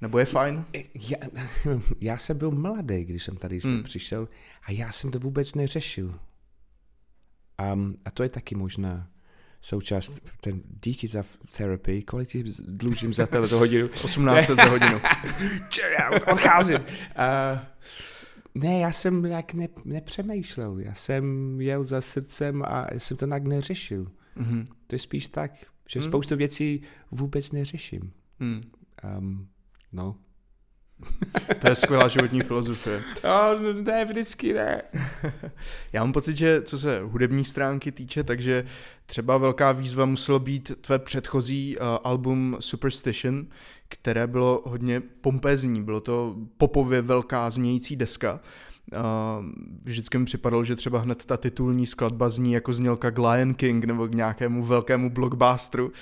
[0.00, 0.64] Nebo je fajn?
[0.94, 1.16] Já,
[2.00, 3.82] já jsem byl mladý, když jsem tady Hmm.
[3.82, 4.28] přišel
[4.62, 6.14] a já jsem to vůbec neřešil.
[7.74, 9.08] Um, a to je taky možná
[9.60, 11.24] součást, ten díky za
[11.56, 13.88] terapii, kolik ti dlužím za této hodinu?
[14.04, 15.00] 18 za hodinu.
[16.32, 16.78] Odcházím.
[16.78, 17.58] Uh,
[18.58, 23.44] ne, já jsem jak ne, nepřemýšlel, já jsem jel za srdcem a jsem to nějak
[23.44, 24.10] neřešil.
[24.36, 24.66] Mhm.
[24.86, 25.52] To je spíš tak,
[25.88, 26.08] že Hmm.
[26.08, 28.12] spoustu věcí vůbec neřeším.
[28.40, 28.60] Hmm.
[29.18, 29.48] Um,
[29.92, 30.16] no.
[31.58, 33.02] To je skvělá životní filozofie.
[33.22, 34.82] To ne, vždycky ne.
[35.92, 38.64] Já mám pocit, že co se hudební stránky týče, takže
[39.06, 43.46] třeba velká výzva muselo být tvé předchozí uh, album Superstition,
[43.88, 48.40] které bylo hodně pompézní, bylo to popově velká znějící deska.
[48.92, 49.44] Uh,
[49.84, 53.84] vždycky mi připadalo, že třeba hned ta titulní skladba zní jako znělka k Lion King
[53.84, 55.92] nebo k nějakému velkému blockbusteru.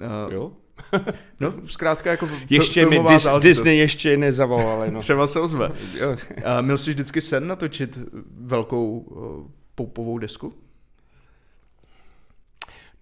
[0.00, 0.52] Uh, Jo?
[1.40, 3.42] no, zkrátka jako Ještě mi Dis- záležitost.
[3.42, 4.90] Disney ještě nezavolali.
[4.90, 5.00] No.
[5.00, 5.68] Třeba se ozve.
[5.68, 5.76] Uh,
[6.60, 7.98] měl jsi vždycky sen natočit
[8.36, 10.54] velkou uh, poupovou desku?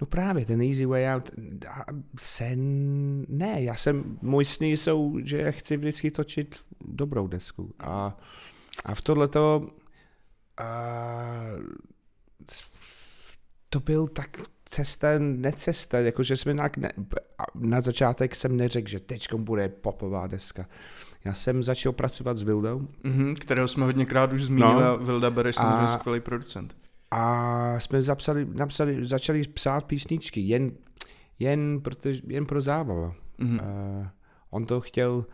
[0.00, 1.30] no právě, ten easy way out,
[1.68, 1.84] a
[2.18, 2.58] sen,
[3.28, 8.16] ne, já jsem, můj sny jsou, že já chci vždycky točit dobrou desku a,
[8.84, 9.70] a v tohleto
[10.56, 10.66] a,
[13.68, 14.40] to byl tak
[14.74, 16.90] cesta, necesta, jakože jsme na, ne,
[17.54, 20.66] na začátek jsem neřekl, že teď bude popová deska.
[21.24, 24.80] Já jsem začal pracovat s Vildou Mm-hmm, kterého jsme hodněkrát už zmínili No.
[24.80, 26.76] a Vilda Bereš A- je skvělý producent.
[27.10, 30.72] a jsme zapsali, napsali, začali psát písničky, jen,
[31.38, 33.12] jen, protože, jen pro zábavu.
[33.38, 33.54] Mhm.
[33.60, 34.06] Uh,
[34.50, 35.26] on to chtěl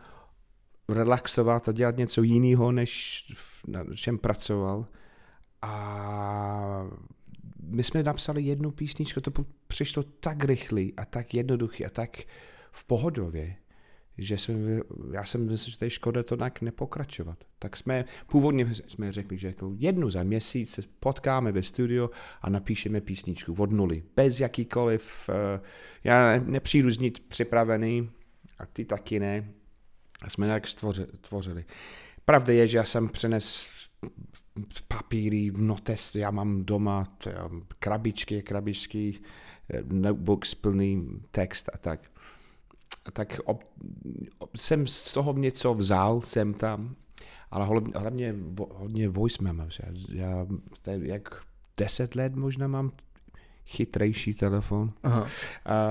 [0.89, 4.87] relaxovat a dělat něco jiného, než v, na čem pracoval.
[5.63, 6.87] A
[7.71, 9.31] my jsme napsali jednu písničku, to
[9.67, 12.23] přišlo tak rychlý a tak jednoduchý a tak
[12.73, 13.57] v pohodově,
[14.19, 14.81] že jsme,
[15.13, 17.45] já jsem myslel, že to je škoda to tak nepokračovat.
[17.59, 22.11] Tak jsme, původně jsme řekli, že jako jednu za měsíc se potkáme ve studio
[22.43, 25.67] a napíšeme písničku od nuly, bez jakýkoliv, uh,
[26.05, 28.11] já ne, nepřijdu z nic připravený
[28.59, 29.53] a ty taky ne.
[30.23, 31.65] A jsme tak stvoři, tvořili.
[32.25, 33.67] Pravda je, že já jsem přenes
[34.89, 37.17] papíry, notes, já mám doma
[37.79, 39.19] krabičky, krabičky,
[39.71, 42.01] eh, notebooks plný text a tak.
[43.05, 43.65] A tak ob,
[44.39, 46.95] ob, jsem z toho něco vzal, jsem tam,
[47.51, 48.35] ale hlavně, hlavně
[48.75, 49.79] hodně voice memos.
[49.79, 50.47] Já, já
[50.83, 51.43] tady jak
[51.77, 52.93] deset let možná mám
[53.67, 54.93] chytrejší telefon.
[55.03, 55.27] Aha.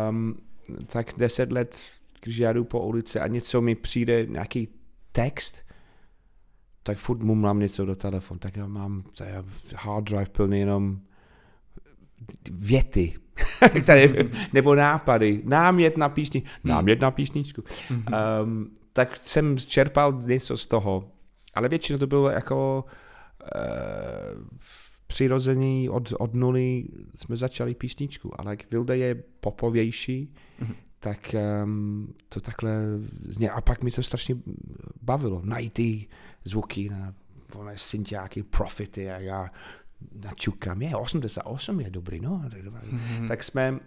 [0.09, 0.37] Um,
[0.85, 1.79] tak deset let,
[2.21, 4.67] když já jdu po ulici a něco mi přijde, nějaký
[5.11, 5.68] text,
[6.83, 8.39] tak furt mumlám něco do telefonu.
[8.39, 9.31] Tak já mám tady
[9.75, 10.99] hard drive plný jenom
[12.51, 13.13] věty,
[13.81, 17.63] které, nebo nápady, námět na písni, námět na písničku.
[18.41, 21.11] Um, tak jsem čerpal něco z toho,
[21.53, 22.85] ale většinou to bylo jako
[23.55, 24.43] uh,
[25.07, 26.83] přirození od, od nuly
[27.15, 30.33] jsme začali písničku, ale jak Vilda je popovější,
[30.99, 32.71] tak um, to takhle
[33.27, 33.51] zně.
[33.51, 34.35] A pak mi to strašně
[35.01, 36.07] bavilo, najít ty
[36.43, 37.13] zvuky na
[37.55, 39.49] oné synťáky, profity a já
[40.13, 42.41] načukám, je 88 je dobrý, no.
[42.51, 43.27] Tak, mm-hmm.
[43.27, 43.79] tak jsme,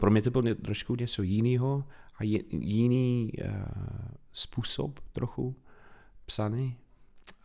[0.00, 1.84] pro mě to bylo trošku něco jiného
[2.18, 3.50] a je, jiný uh,
[4.32, 5.56] způsob trochu
[6.26, 6.76] psaný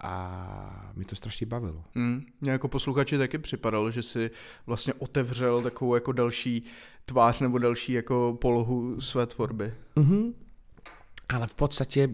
[0.02, 1.84] a mi to strašně bavilo.
[1.96, 2.26] Mm.
[2.42, 4.32] Mě jako posluchači taky připadalo, že si
[4.66, 6.64] vlastně otevřel takovou jako další
[7.06, 9.74] tvář nebo další jako polohu své tvorby.
[9.96, 10.34] Mm-hmm.
[11.30, 12.10] Ale v podstatě,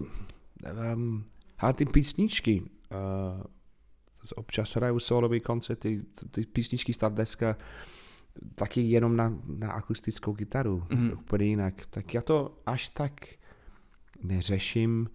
[0.95, 1.25] um,
[1.59, 3.43] ale ty písničky, uh,
[4.35, 6.01] občas hraju solový koncerty,
[6.31, 7.57] ty písničky z deska,
[8.55, 11.07] taky jenom na, na akustickou kytaru, Mhm.
[11.09, 11.13] mm-hmm.
[11.19, 11.85] úplně jinak.
[11.89, 13.13] Tak já to až tak
[14.23, 15.09] neřeším,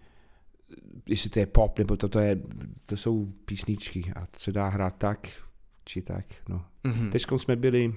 [1.07, 2.41] jestli to je pop, nebo to, to, je,
[2.85, 5.27] to jsou písničky a to se dá hrát tak,
[5.85, 6.65] či tak, no.
[6.83, 7.11] Mm-hmm.
[7.11, 7.93] Teď jsme byli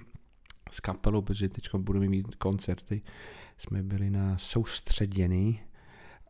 [0.70, 3.02] s kapelou, protože teď budeme mít koncerty,
[3.58, 5.60] jsme byli na soustředěný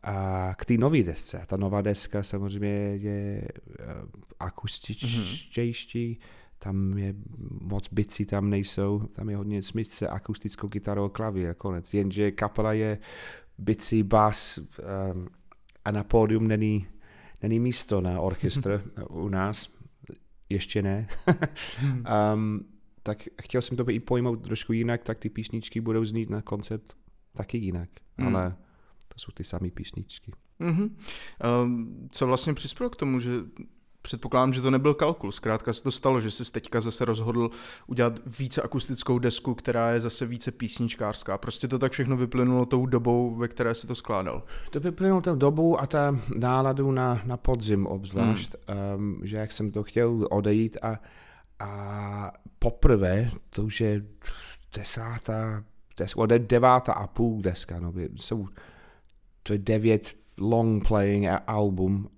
[0.03, 1.39] a k té nové desce.
[1.39, 3.47] A ta nová deska samozřejmě je
[3.79, 3.83] eh,
[4.39, 6.19] akustičtější,
[6.59, 7.15] tam je
[7.61, 11.93] moc bicí, tam nejsou, tam je hodně smyčce, akustickou kytarou, klavír, konec.
[11.93, 12.97] Jenže kapela je
[13.57, 15.27] bicí, bas, um,
[15.85, 16.87] a na pódium není,
[17.43, 19.69] není místo na orchestr u nás,
[20.49, 21.07] ještě ne.
[22.33, 22.65] um,
[23.03, 26.93] tak chtěl jsem to i pojmout trošku jinak, tak ty písničky budou znít na koncert
[27.33, 28.35] taky jinak, Hmm.
[28.35, 28.55] ale
[29.07, 30.31] to jsou ty samé písničky.
[30.59, 30.97] Mhm.
[31.63, 33.31] Um, co vlastně přispělo k tomu, že
[34.05, 35.31] předpokládám, že to nebyl kalkul.
[35.31, 37.49] Zkrátka se to stalo, že jsi teďka zase rozhodl
[37.87, 41.37] udělat více akustickou desku, která je zase více písničkářská.
[41.37, 44.43] Prostě to tak všechno vyplynulo tou dobou, ve které si to skládal.
[44.71, 48.55] To vyplynulo tou dobu a ta náladu na, na podzim obzvlášť,
[48.95, 50.99] um, že jak jsem to chtěl odejít a,
[51.59, 54.05] a poprvé, to už je
[54.77, 55.63] desátá,
[55.97, 58.47] deska, devátá a půl deska, no, jsou,
[59.43, 62.09] to je devět long playing album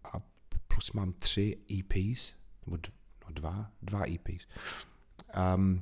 [0.77, 2.31] plus mám tři EPs,
[2.65, 2.89] nebo d-
[3.27, 4.45] no, dva, dva EPs.
[5.55, 5.81] Um,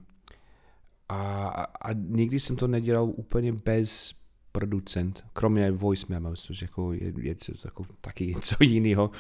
[1.10, 1.48] a,
[1.82, 4.16] a nikdy jsem to nedělal úplně bez
[4.52, 9.12] producent, kromě voice memos, což jako je, je co- jako taky něco jiného.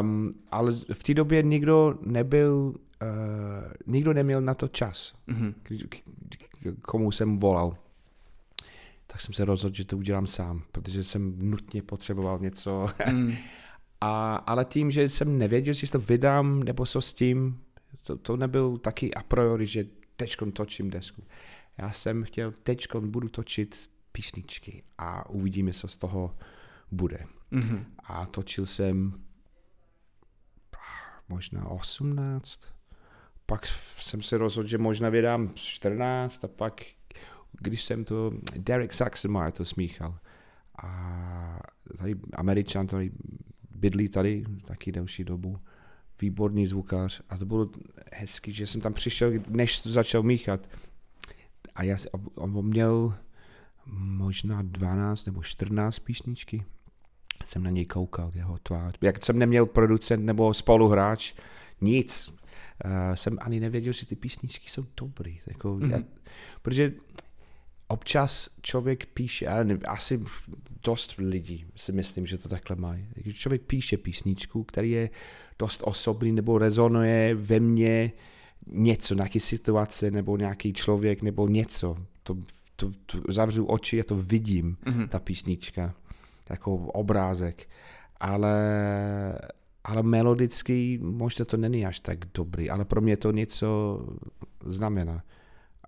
[0.00, 5.54] Um, ale v té době nikdo nebyl, uh, nikdo neměl na to čas, Mhm.
[5.62, 5.96] k- k-
[6.62, 7.76] k- komu jsem volal.
[9.06, 12.86] Tak jsem se rozhodl, že to udělám sám, protože jsem nutně potřeboval něco.
[13.12, 13.32] Mm.
[14.04, 17.62] A, ale tím, že jsem nevěděl, jestli to vydám nebo co s tím,
[18.06, 19.84] to, to nebyl taky a priori, že
[20.16, 21.22] teďkon točím desku.
[21.78, 26.36] Já jsem chtěl, teďkon budu točit písničky a uvidíme, co z toho
[26.90, 27.26] bude.
[27.50, 27.84] Mhm.
[28.04, 29.12] A točil jsem
[30.74, 32.60] ah, možná 18,
[33.46, 33.66] pak
[33.98, 36.80] jsem se rozhodl, že možná vydám 14 a pak,
[37.60, 40.18] když jsem to, Derek Saxonmeyer to smíchal
[40.82, 41.60] a
[41.98, 43.10] tady američan tady
[43.82, 45.58] bydlí tady taky delší dobu,
[46.20, 47.70] výborný zvukář a to bylo
[48.12, 50.68] hezky, že jsem tam přišel, než to začal míchat
[51.74, 53.14] a já, si- on měl
[53.96, 56.64] možná 12 nebo 14 písničky
[57.44, 58.92] jsem na něj koukal, jeho tvář.
[59.00, 61.34] Jak jsem neměl producent nebo spoluhráč,
[61.80, 62.28] nic.
[62.84, 65.40] Uh, jsem ani nevěděl, že ty písničky jsou dobrý.
[65.46, 65.90] Jako, mm-hmm.
[65.90, 65.98] já,
[66.62, 66.92] protože
[67.92, 70.24] občas člověk píše, ale ne, asi
[70.84, 73.06] dost lidí si myslím, že to takhle mají.
[73.32, 75.10] Člověk píše písničku, který je
[75.58, 78.12] dost osobní nebo rezonuje ve mně
[78.66, 81.96] něco, nějaký situace nebo nějaký člověk nebo něco.
[82.22, 82.34] To,
[82.76, 85.08] to, to zavřu oči a to vidím, Mhm.
[85.08, 85.94] ta písnička
[86.50, 87.68] jako obrázek,
[88.20, 88.58] ale,
[89.84, 94.00] ale melodicky možná to není až tak dobrý, ale pro mě to něco
[94.66, 95.22] znamená.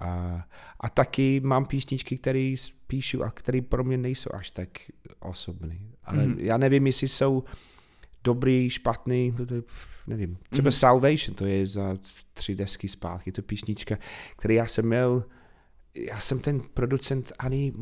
[0.01, 0.45] A,
[0.81, 2.55] a taky mám písničky, které
[2.87, 4.69] píšu a které pro mě nejsou až tak
[5.21, 5.95] osobní.
[6.05, 6.39] Ale mm.
[6.39, 7.45] já nevím, jestli jsou
[8.25, 9.35] dobrý, špatný,
[10.07, 10.39] nevím.
[10.51, 10.73] Třeba Mhm.
[10.73, 11.97] Salvation, to je za
[12.35, 13.99] tři desky zpátky, to písnička,
[14.37, 15.25] který já jsem měl,
[15.95, 17.73] já jsem ten producent ani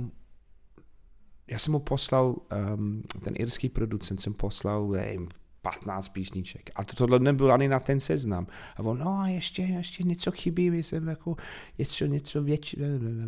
[1.53, 2.37] já jsem mu poslal,
[2.75, 5.29] um, ten irský producent jsem poslal nevím,
[5.62, 6.70] 15 písniček.
[6.75, 8.46] A to tohle nebyl ani na ten seznam.
[8.77, 11.37] A on, no a ještě, ještě něco chybí, jsem jako
[11.79, 12.77] něco, něco větší.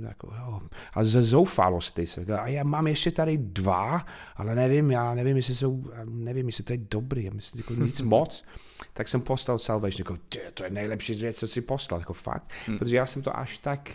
[0.08, 0.60] Jako, jo.
[0.94, 2.24] A ze zoufalosti se.
[2.38, 6.72] A já mám ještě tady dva, ale nevím, já nevím, jestli jsou, nevím, jestli to
[6.72, 8.44] je dobrý, já myslím, jako nic moc.
[8.92, 12.50] Tak jsem poslal Salvation, jako, "Ty, to je nejlepší věc, co si poslal, jako fakt.
[12.66, 12.78] Hmm.
[12.78, 13.90] Protože já jsem to až tak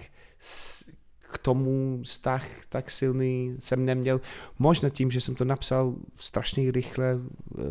[1.29, 4.21] k tomu vztah tak silný jsem neměl.
[4.59, 7.63] Možná tím, že jsem to napsal strašně rychle eh,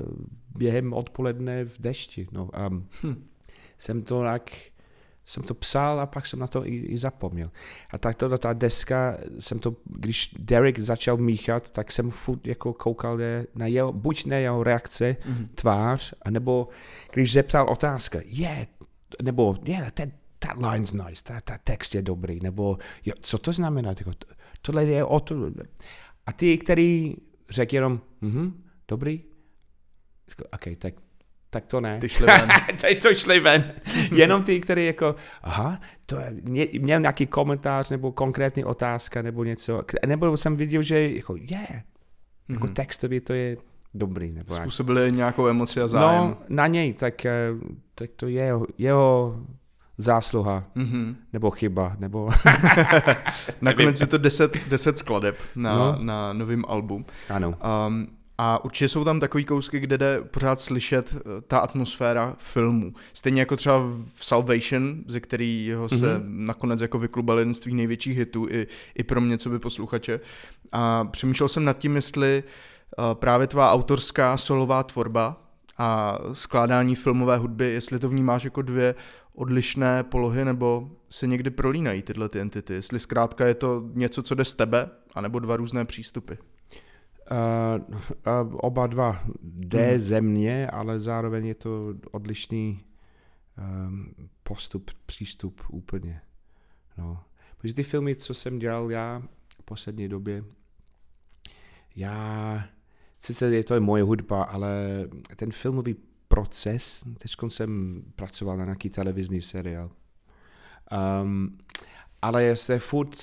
[0.57, 2.29] během odpoledne v dešti.
[2.33, 3.25] No, um, hm.
[3.79, 4.51] Jsem to tak,
[5.25, 7.51] jsem to psal a pak jsem na to i, i zapomněl.
[7.91, 12.73] A tak to ta deska, jsem to, když Derek začal míchat, tak jsem furt jako
[12.73, 13.19] koukal
[13.55, 15.47] na jeho, buď na jeho reakce, mm-hmm.
[15.55, 16.69] tvář, anebo
[17.13, 18.67] když zeptal otázka, je, yeah,
[19.23, 23.39] nebo je, yeah, ten, that line's nice, ta, ta text je dobrý, nebo jo, co
[23.39, 23.95] to znamená?
[23.95, 24.11] To,
[24.63, 25.35] tohle je o to.
[26.27, 27.15] A ty, který
[27.51, 29.25] řekl jenom, mhm, dobrý,
[30.53, 30.95] OK, tak,
[31.51, 31.99] tak to ne.
[32.01, 32.49] Ty šli ven.
[33.03, 33.73] To šli ven.
[34.13, 39.45] Jenom ty, který jako, aha, to je, mě, měl nějaký komentář nebo konkrétní otázka nebo
[39.45, 41.71] něco, nebo jsem viděl, že jako je, yeah,
[42.49, 42.75] jako Mhm.
[42.75, 43.57] textově to je
[43.95, 44.33] dobrý.
[44.33, 46.23] Nebo jak- Způsobili nějakou emoci a zájem.
[46.29, 47.49] No, na něj, tak, eh,
[47.95, 49.37] tak to je jeho, jeho
[49.99, 51.17] zásluha, Mhm.
[51.33, 52.31] nebo chyba, nebo...
[53.61, 55.97] Nakonec je to 10, 10 skladeb na, No.
[56.01, 57.05] na novém albu.
[57.31, 57.55] ano.
[57.89, 58.07] Um,
[58.41, 62.93] a určitě jsou tam takový kousky, kde jde pořád slyšet eh, ta atmosféra filmu.
[63.13, 63.79] Stejně jako třeba
[64.15, 66.23] v Salvation, ze kterého se mm-hmm.
[66.27, 70.21] nakonec jako vyklubal jeden z tvých největších hitů, i, i pro mě, co by posluchače.
[70.73, 72.43] A přemýšlel jsem nad tím, jestli
[72.99, 75.37] uh, právě tvá autorská solová tvorba
[75.79, 78.95] a skládání filmové hudby, jestli to vnímáš jako dvě
[79.39, 82.75] odlišné polohy, nebo se někdy prolínají tyhle ty entity.
[82.75, 86.35] Jestli zkrátka je to něco, co jde z tebe, anebo dva různé přístupy.
[87.31, 87.97] Uh,
[88.45, 89.99] uh, oba dva D hmm.
[89.99, 92.85] země, ale zároveň je to odlišný
[93.59, 96.21] um, postup, přístup úplně.
[96.97, 97.23] No.
[97.59, 99.23] Protože ty filmy, co jsem dělal já
[99.61, 100.45] v poslední době,
[101.97, 102.65] já,
[103.19, 104.71] sice je to je moje hudba, ale
[105.37, 105.97] ten filmový
[106.29, 109.91] proces, teď jsem pracoval na nějaký televizní seriál,
[111.23, 111.59] um,
[112.23, 113.17] ale je furt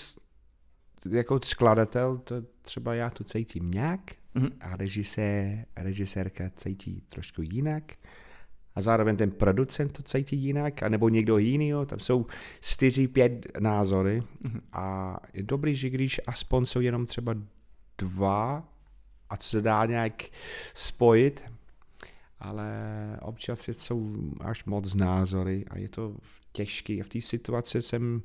[1.10, 4.02] jako skladatel, to třeba já to cítím nějak
[4.36, 4.52] mm-hmm.
[4.60, 7.84] a režisér, režisérka cítí trošku jinak
[8.76, 12.26] a zároveň ten producent to cítí jinak, anebo někdo jiný, tam jsou
[12.62, 14.62] čtyři, pět názory mm-hmm.
[14.72, 17.36] a je dobrý, že když aspoň jsou jenom třeba
[17.98, 18.70] dva
[19.30, 20.24] a co se dá nějak
[20.74, 21.44] spojit,
[22.46, 22.70] ale
[23.22, 26.16] občas jsou až moc názory a je to
[26.52, 26.94] těžké.
[26.94, 28.22] A v té situaci jsem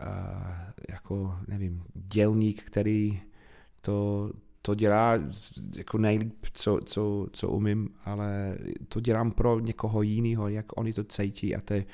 [0.00, 0.06] uh,
[0.88, 3.20] jako, nevím, dělník, který
[3.80, 4.30] to,
[4.62, 5.18] to dělá
[5.76, 11.04] jako nejlíp, co, co, co umím, ale to dělám pro někoho jiného, jak oni to
[11.04, 11.84] cítí a te,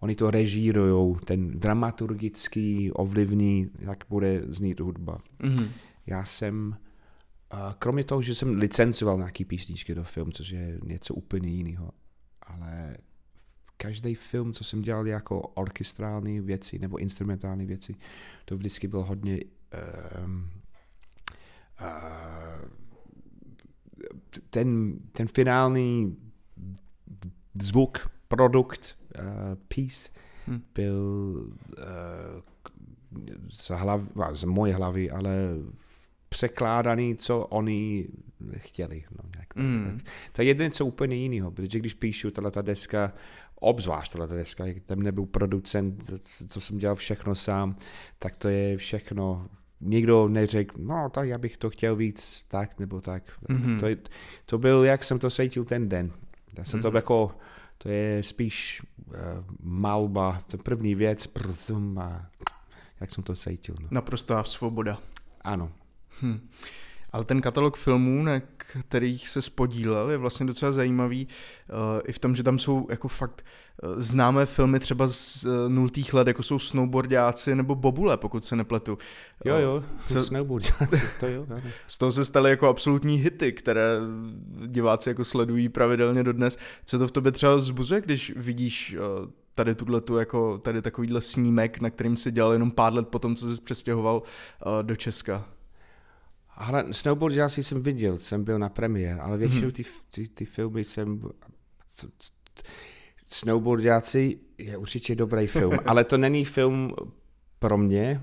[0.00, 5.18] oni to režírujou, ten dramaturgický ovlivní, jak bude znít hudba.
[5.40, 5.68] Mm-hmm.
[6.06, 6.76] Já jsem,
[7.78, 11.90] kromě toho, že jsem licencoval nějaký písničky do film, což je něco úplně jiného,
[12.42, 12.96] ale
[13.76, 17.94] každý film, co jsem dělal jako orchestrální věci nebo instrumentální věci,
[18.44, 19.40] to vždycky bylo hodně
[20.24, 20.50] um,
[21.80, 22.68] uh,
[24.50, 26.16] ten, ten finální
[27.62, 29.24] zvuk, produkt, uh,
[29.68, 30.10] piece
[30.46, 30.62] hmm.
[30.74, 30.98] byl
[31.78, 31.84] uh,
[33.48, 35.32] z, hlav, z moje hlavy, ale
[36.30, 38.08] překládaný, co oni
[38.56, 39.04] chtěli.
[39.10, 40.00] No, nějak mm.
[40.32, 43.12] To je jedno co úplně jiného, protože když píšu tato deska,
[43.54, 46.10] obzvlášť tato deska, tam nebyl producent,
[46.48, 47.76] co jsem dělal všechno sám,
[48.18, 49.48] tak to je všechno
[49.80, 53.22] nikdo neřekl, no tak já bych to chtěl víc tak nebo tak.
[53.48, 53.80] Mm-hmm.
[53.80, 53.96] To, je,
[54.46, 56.12] to byl, jak jsem to cítil ten den.
[56.58, 56.90] Já jsem mm-hmm.
[56.90, 57.34] to jako,
[57.78, 59.14] to je spíš uh,
[59.62, 62.26] malba, to první věc, prtum, a
[63.00, 63.74] jak jsem to cítil.
[63.80, 63.88] No.
[63.90, 64.98] Naprostá svoboda.
[65.40, 65.72] Ano.
[66.22, 66.48] Hm.
[67.12, 71.28] Ale ten katalog filmů, na kterých se spodílel, je vlastně docela zajímavý
[71.72, 73.44] uh, i v tom, že tam jsou jako fakt
[73.82, 78.56] uh, známé filmy třeba z uh, nultých let, jako jsou Snowboardiáci nebo Bobule, pokud se
[78.56, 78.98] nepletu.
[79.44, 81.46] Jo, jo, co, Snowboardiáci, to jo.
[81.50, 81.62] Ano.
[81.86, 83.98] Z toho se staly jako absolutní hity, které
[84.66, 86.58] diváci jako sledují pravidelně dodnes.
[86.84, 88.96] Co to v tobě třeba zbuzuje, když vidíš
[89.54, 93.56] tady tu jako tady takovýhle snímek, na kterým si dělal jenom pár let potom, co
[93.56, 94.22] jsi přestěhoval
[94.82, 95.44] do Česka?
[96.60, 99.72] Ale Snowboard já jsem viděl, jsem byl na premiér, ale většinou mhm.
[99.72, 101.22] ty, ty, ty filmy jsem...
[103.26, 106.90] Snowboardiáci je určitě dobrý film, ale to není film
[107.58, 108.20] pro mě.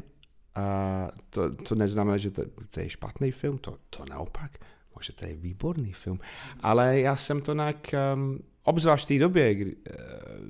[0.56, 4.58] A to, to neznamená, že to, to je špatný film, to, to naopak.
[4.96, 6.20] Možná to je výborný film.
[6.60, 9.82] Ale já jsem to nějak, um, obzvlášť v té době, kdy, uh,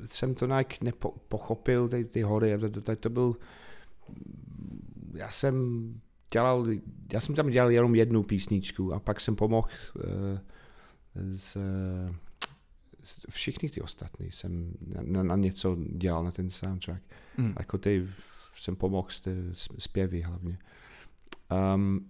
[0.05, 3.35] jsem to nějak nepochopil, ty, ty hory, to, to, to byl,
[5.13, 5.55] já jsem
[6.31, 6.67] dělal,
[7.13, 10.03] já jsem tam dělal jenom jednu písničku a pak jsem pomohl uh,
[11.15, 11.57] z,
[13.03, 14.73] z všichni ty ostatní jsem
[15.03, 17.03] na, na něco dělal na ten soundtrack.
[17.37, 17.53] Mm.
[17.59, 18.07] Jako ty
[18.55, 19.07] jsem pomohl
[19.53, 20.57] s zpěvy hlavně.
[21.75, 22.09] Um,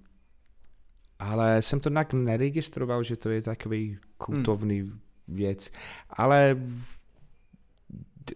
[1.19, 4.99] ale jsem to nějak neregistroval, že to je takový kultovní mm.
[5.27, 5.71] věc.
[6.09, 6.57] Ale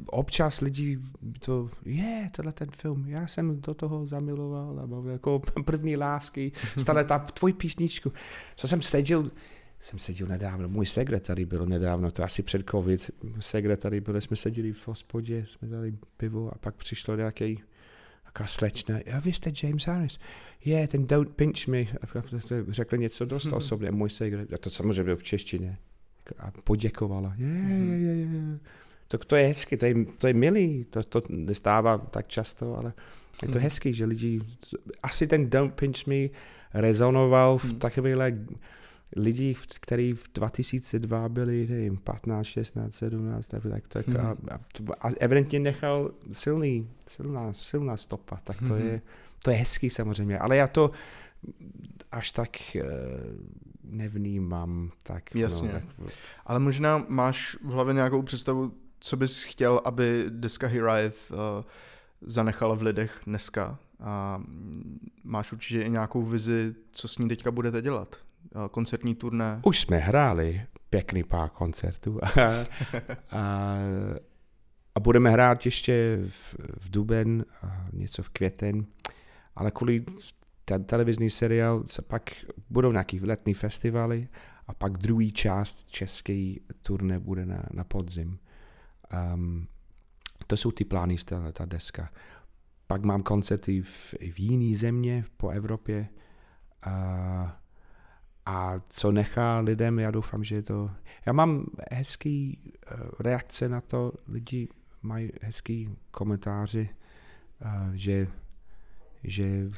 [0.06, 1.00] občas lidi
[1.40, 6.52] to, je, tohle ten film, já jsem do toho zamiloval, a mám jako první lásky,
[6.78, 8.14] stále ta tvoj písničku.
[8.56, 9.32] Co jsem seděl,
[9.80, 14.74] jsem seděl nedávno, můj sekretary byl nedávno, to asi před covid, sekretary byl, jsme seděli
[14.74, 17.60] v hospodě, jsme dali pivo a pak přišlo nějaký
[18.26, 20.20] taká slečna, a vy jste James Harris.
[20.66, 21.86] Je, yeah, ten Don't Pinch Me,
[22.68, 25.78] řekl něco dost osobně, můj sekretary, a to samozřejmě byl v češtině.
[26.38, 27.34] A poděkovala.
[27.38, 28.60] Je, je, je, je
[29.12, 32.94] to, to je hezky, to je, to je milý, to, to nestává tak často, ale
[33.42, 33.64] je to hmm.
[33.64, 34.42] hezký, že lidi,
[35.04, 36.30] asi ten Don't Pinch Me
[36.74, 37.80] rezonoval v hmm.
[37.80, 38.38] takovýhle
[39.16, 44.18] lidí, kteří v 2002 byli, nevím, 15, 16, 17, tak, tak, tak hmm.
[44.18, 44.60] a, a,
[45.02, 48.88] a evidentně nechal silný, silná, silná stopa, tak to hmm.
[48.88, 49.02] je,
[49.44, 50.92] to je hezký samozřejmě, ale já to
[52.12, 52.82] až tak uh,
[53.84, 54.92] nevnímám.
[55.04, 55.68] Tak, no, Jasně.
[55.68, 56.14] No, tak...
[56.46, 58.72] Ale možná máš v hlavě nějakou představu,
[59.02, 61.38] co bys chtěl, aby deska Heriath uh,
[62.22, 63.80] zanechala v lidech dneska?
[64.00, 64.42] A
[65.24, 68.16] máš určitě i nějakou vizi, co s ní teďka budete dělat?
[68.56, 69.60] Uh, koncertní turné?
[69.64, 72.20] Už jsme hráli pěkný pár koncertů.
[73.32, 73.78] a,
[74.96, 78.86] a budeme hrát ještě v, v duben, a něco v květen,
[79.56, 80.04] ale kvůli
[80.66, 82.32] ten televizní seriál, se pak
[82.70, 84.28] budou nějaký letní festivaly
[84.68, 88.40] a pak druhý část české turné bude na, na podzim.
[89.34, 89.68] Um,
[90.48, 92.12] to jsou ty plány, ta, ta deska.
[92.88, 96.10] Pak mám koncerty v, v jiné země po Evropě.
[96.82, 97.62] A,
[98.46, 100.92] a co nechá lidem, já doufám, že je to...
[101.26, 102.60] Já mám hezký
[102.92, 104.68] uh, reakce na to, lidi
[105.02, 106.88] mají hezký komentáře,
[107.66, 108.28] uh, že,
[109.24, 109.70] že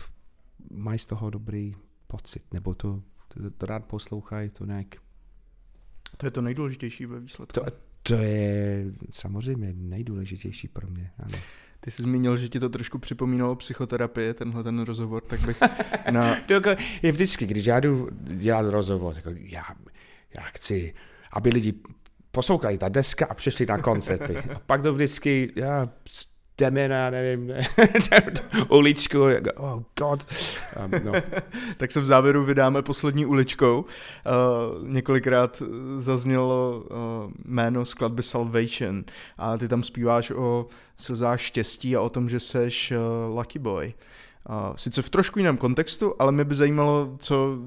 [0.71, 1.75] mají z toho dobrý
[2.07, 4.95] pocit, nebo to, to, to rád poslouchají, to nějak...
[6.17, 7.53] To je to nejdůležitější ve výsledku.
[7.53, 11.11] To, to je samozřejmě nejdůležitější pro mě.
[11.19, 11.37] Ano.
[11.79, 15.61] Ty jsi zmínil, že ti to trošku připomínalo psychoterapie, tenhle ten rozhovor, tak bych
[16.11, 16.37] na...
[17.01, 19.63] je vždycky, když já jdu dělat rozhovor, jako já,
[20.37, 20.93] já chci,
[21.31, 21.73] aby lidi
[22.31, 24.37] poslouchali ta deska a přišli na koncerty.
[24.37, 25.89] A pak to vždycky, já
[26.57, 27.67] jdeme na, nevím, ne,
[28.69, 29.19] uličku,
[29.55, 30.25] oh god.
[30.85, 31.11] Um, no.
[31.77, 33.81] tak se v závěru vydáme poslední uličkou.
[33.81, 35.63] Uh, několikrát
[35.97, 39.03] zaznělo uh, jméno skladby Salvation
[39.37, 43.93] a ty tam zpíváš o slzách štěstí a o tom, že seš uh, lucky boy.
[44.49, 47.57] Uh, sice v trošku jiném kontextu, ale mě by zajímalo, co,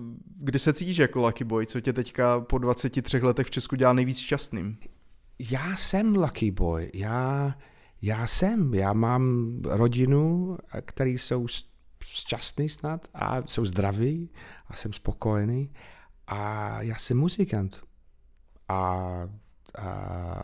[0.41, 3.93] kdy se cítíš jako lucky boy, co tě teďka po 23 letech v Česku dělá
[3.93, 4.78] nejvíc šťastným?
[5.39, 6.91] Já jsem lucky boy.
[6.95, 7.55] Já
[8.07, 11.46] já jsem, já mám rodinu, který jsou
[12.02, 14.30] šťastný snad a jsou zdraví
[14.66, 15.72] a jsem spokojený
[16.26, 17.84] a já jsem muzikant.
[18.68, 18.76] A,
[19.78, 20.42] a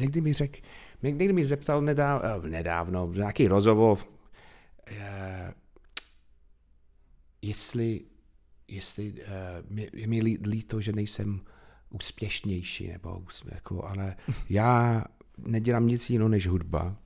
[0.00, 0.60] někdy mi řekl,
[1.02, 4.96] někdy mi zeptal nedávno, eh, nedávno nějaký rozhovor, uh,
[7.42, 8.00] jestli,
[8.68, 11.40] jestli uh, je mi líto, že nejsem
[11.90, 14.16] úspěšnější, nebo jako, ale
[14.48, 15.04] já
[15.38, 16.96] nedělám nic jiného než hudba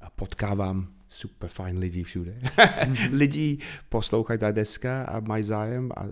[0.00, 2.40] a potkávám super fajn lidí všude.
[3.12, 5.90] Lidi poslouchají ta deska a mají zájem.
[5.96, 6.04] A,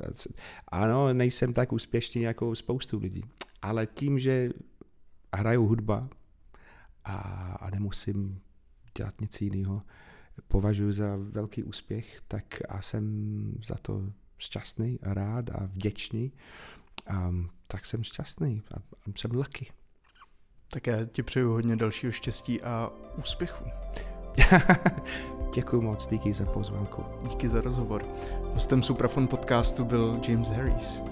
[0.69, 3.25] ano, nejsem tak úspěšný jako spoustu lidí,
[3.63, 4.51] ale tím, že
[5.37, 6.09] hraju hudba
[7.05, 7.15] a,
[7.61, 8.41] a nemusím
[8.97, 9.83] dělat nic jiného,
[10.49, 16.33] považuji za velký úspěch, tak a jsem za to šťastný a rád a vděčný.
[17.11, 19.67] Um, tak jsem šťastný a, a jsem lucky.
[20.71, 23.65] Tak já ti přeju hodně dalšího štěstí a úspěchu.
[25.55, 27.05] Děkuji moc, díky za pozvánku.
[27.29, 28.05] Díky za rozhovor.
[28.55, 31.03] Hostem Suprafon podcastu byl James Harris.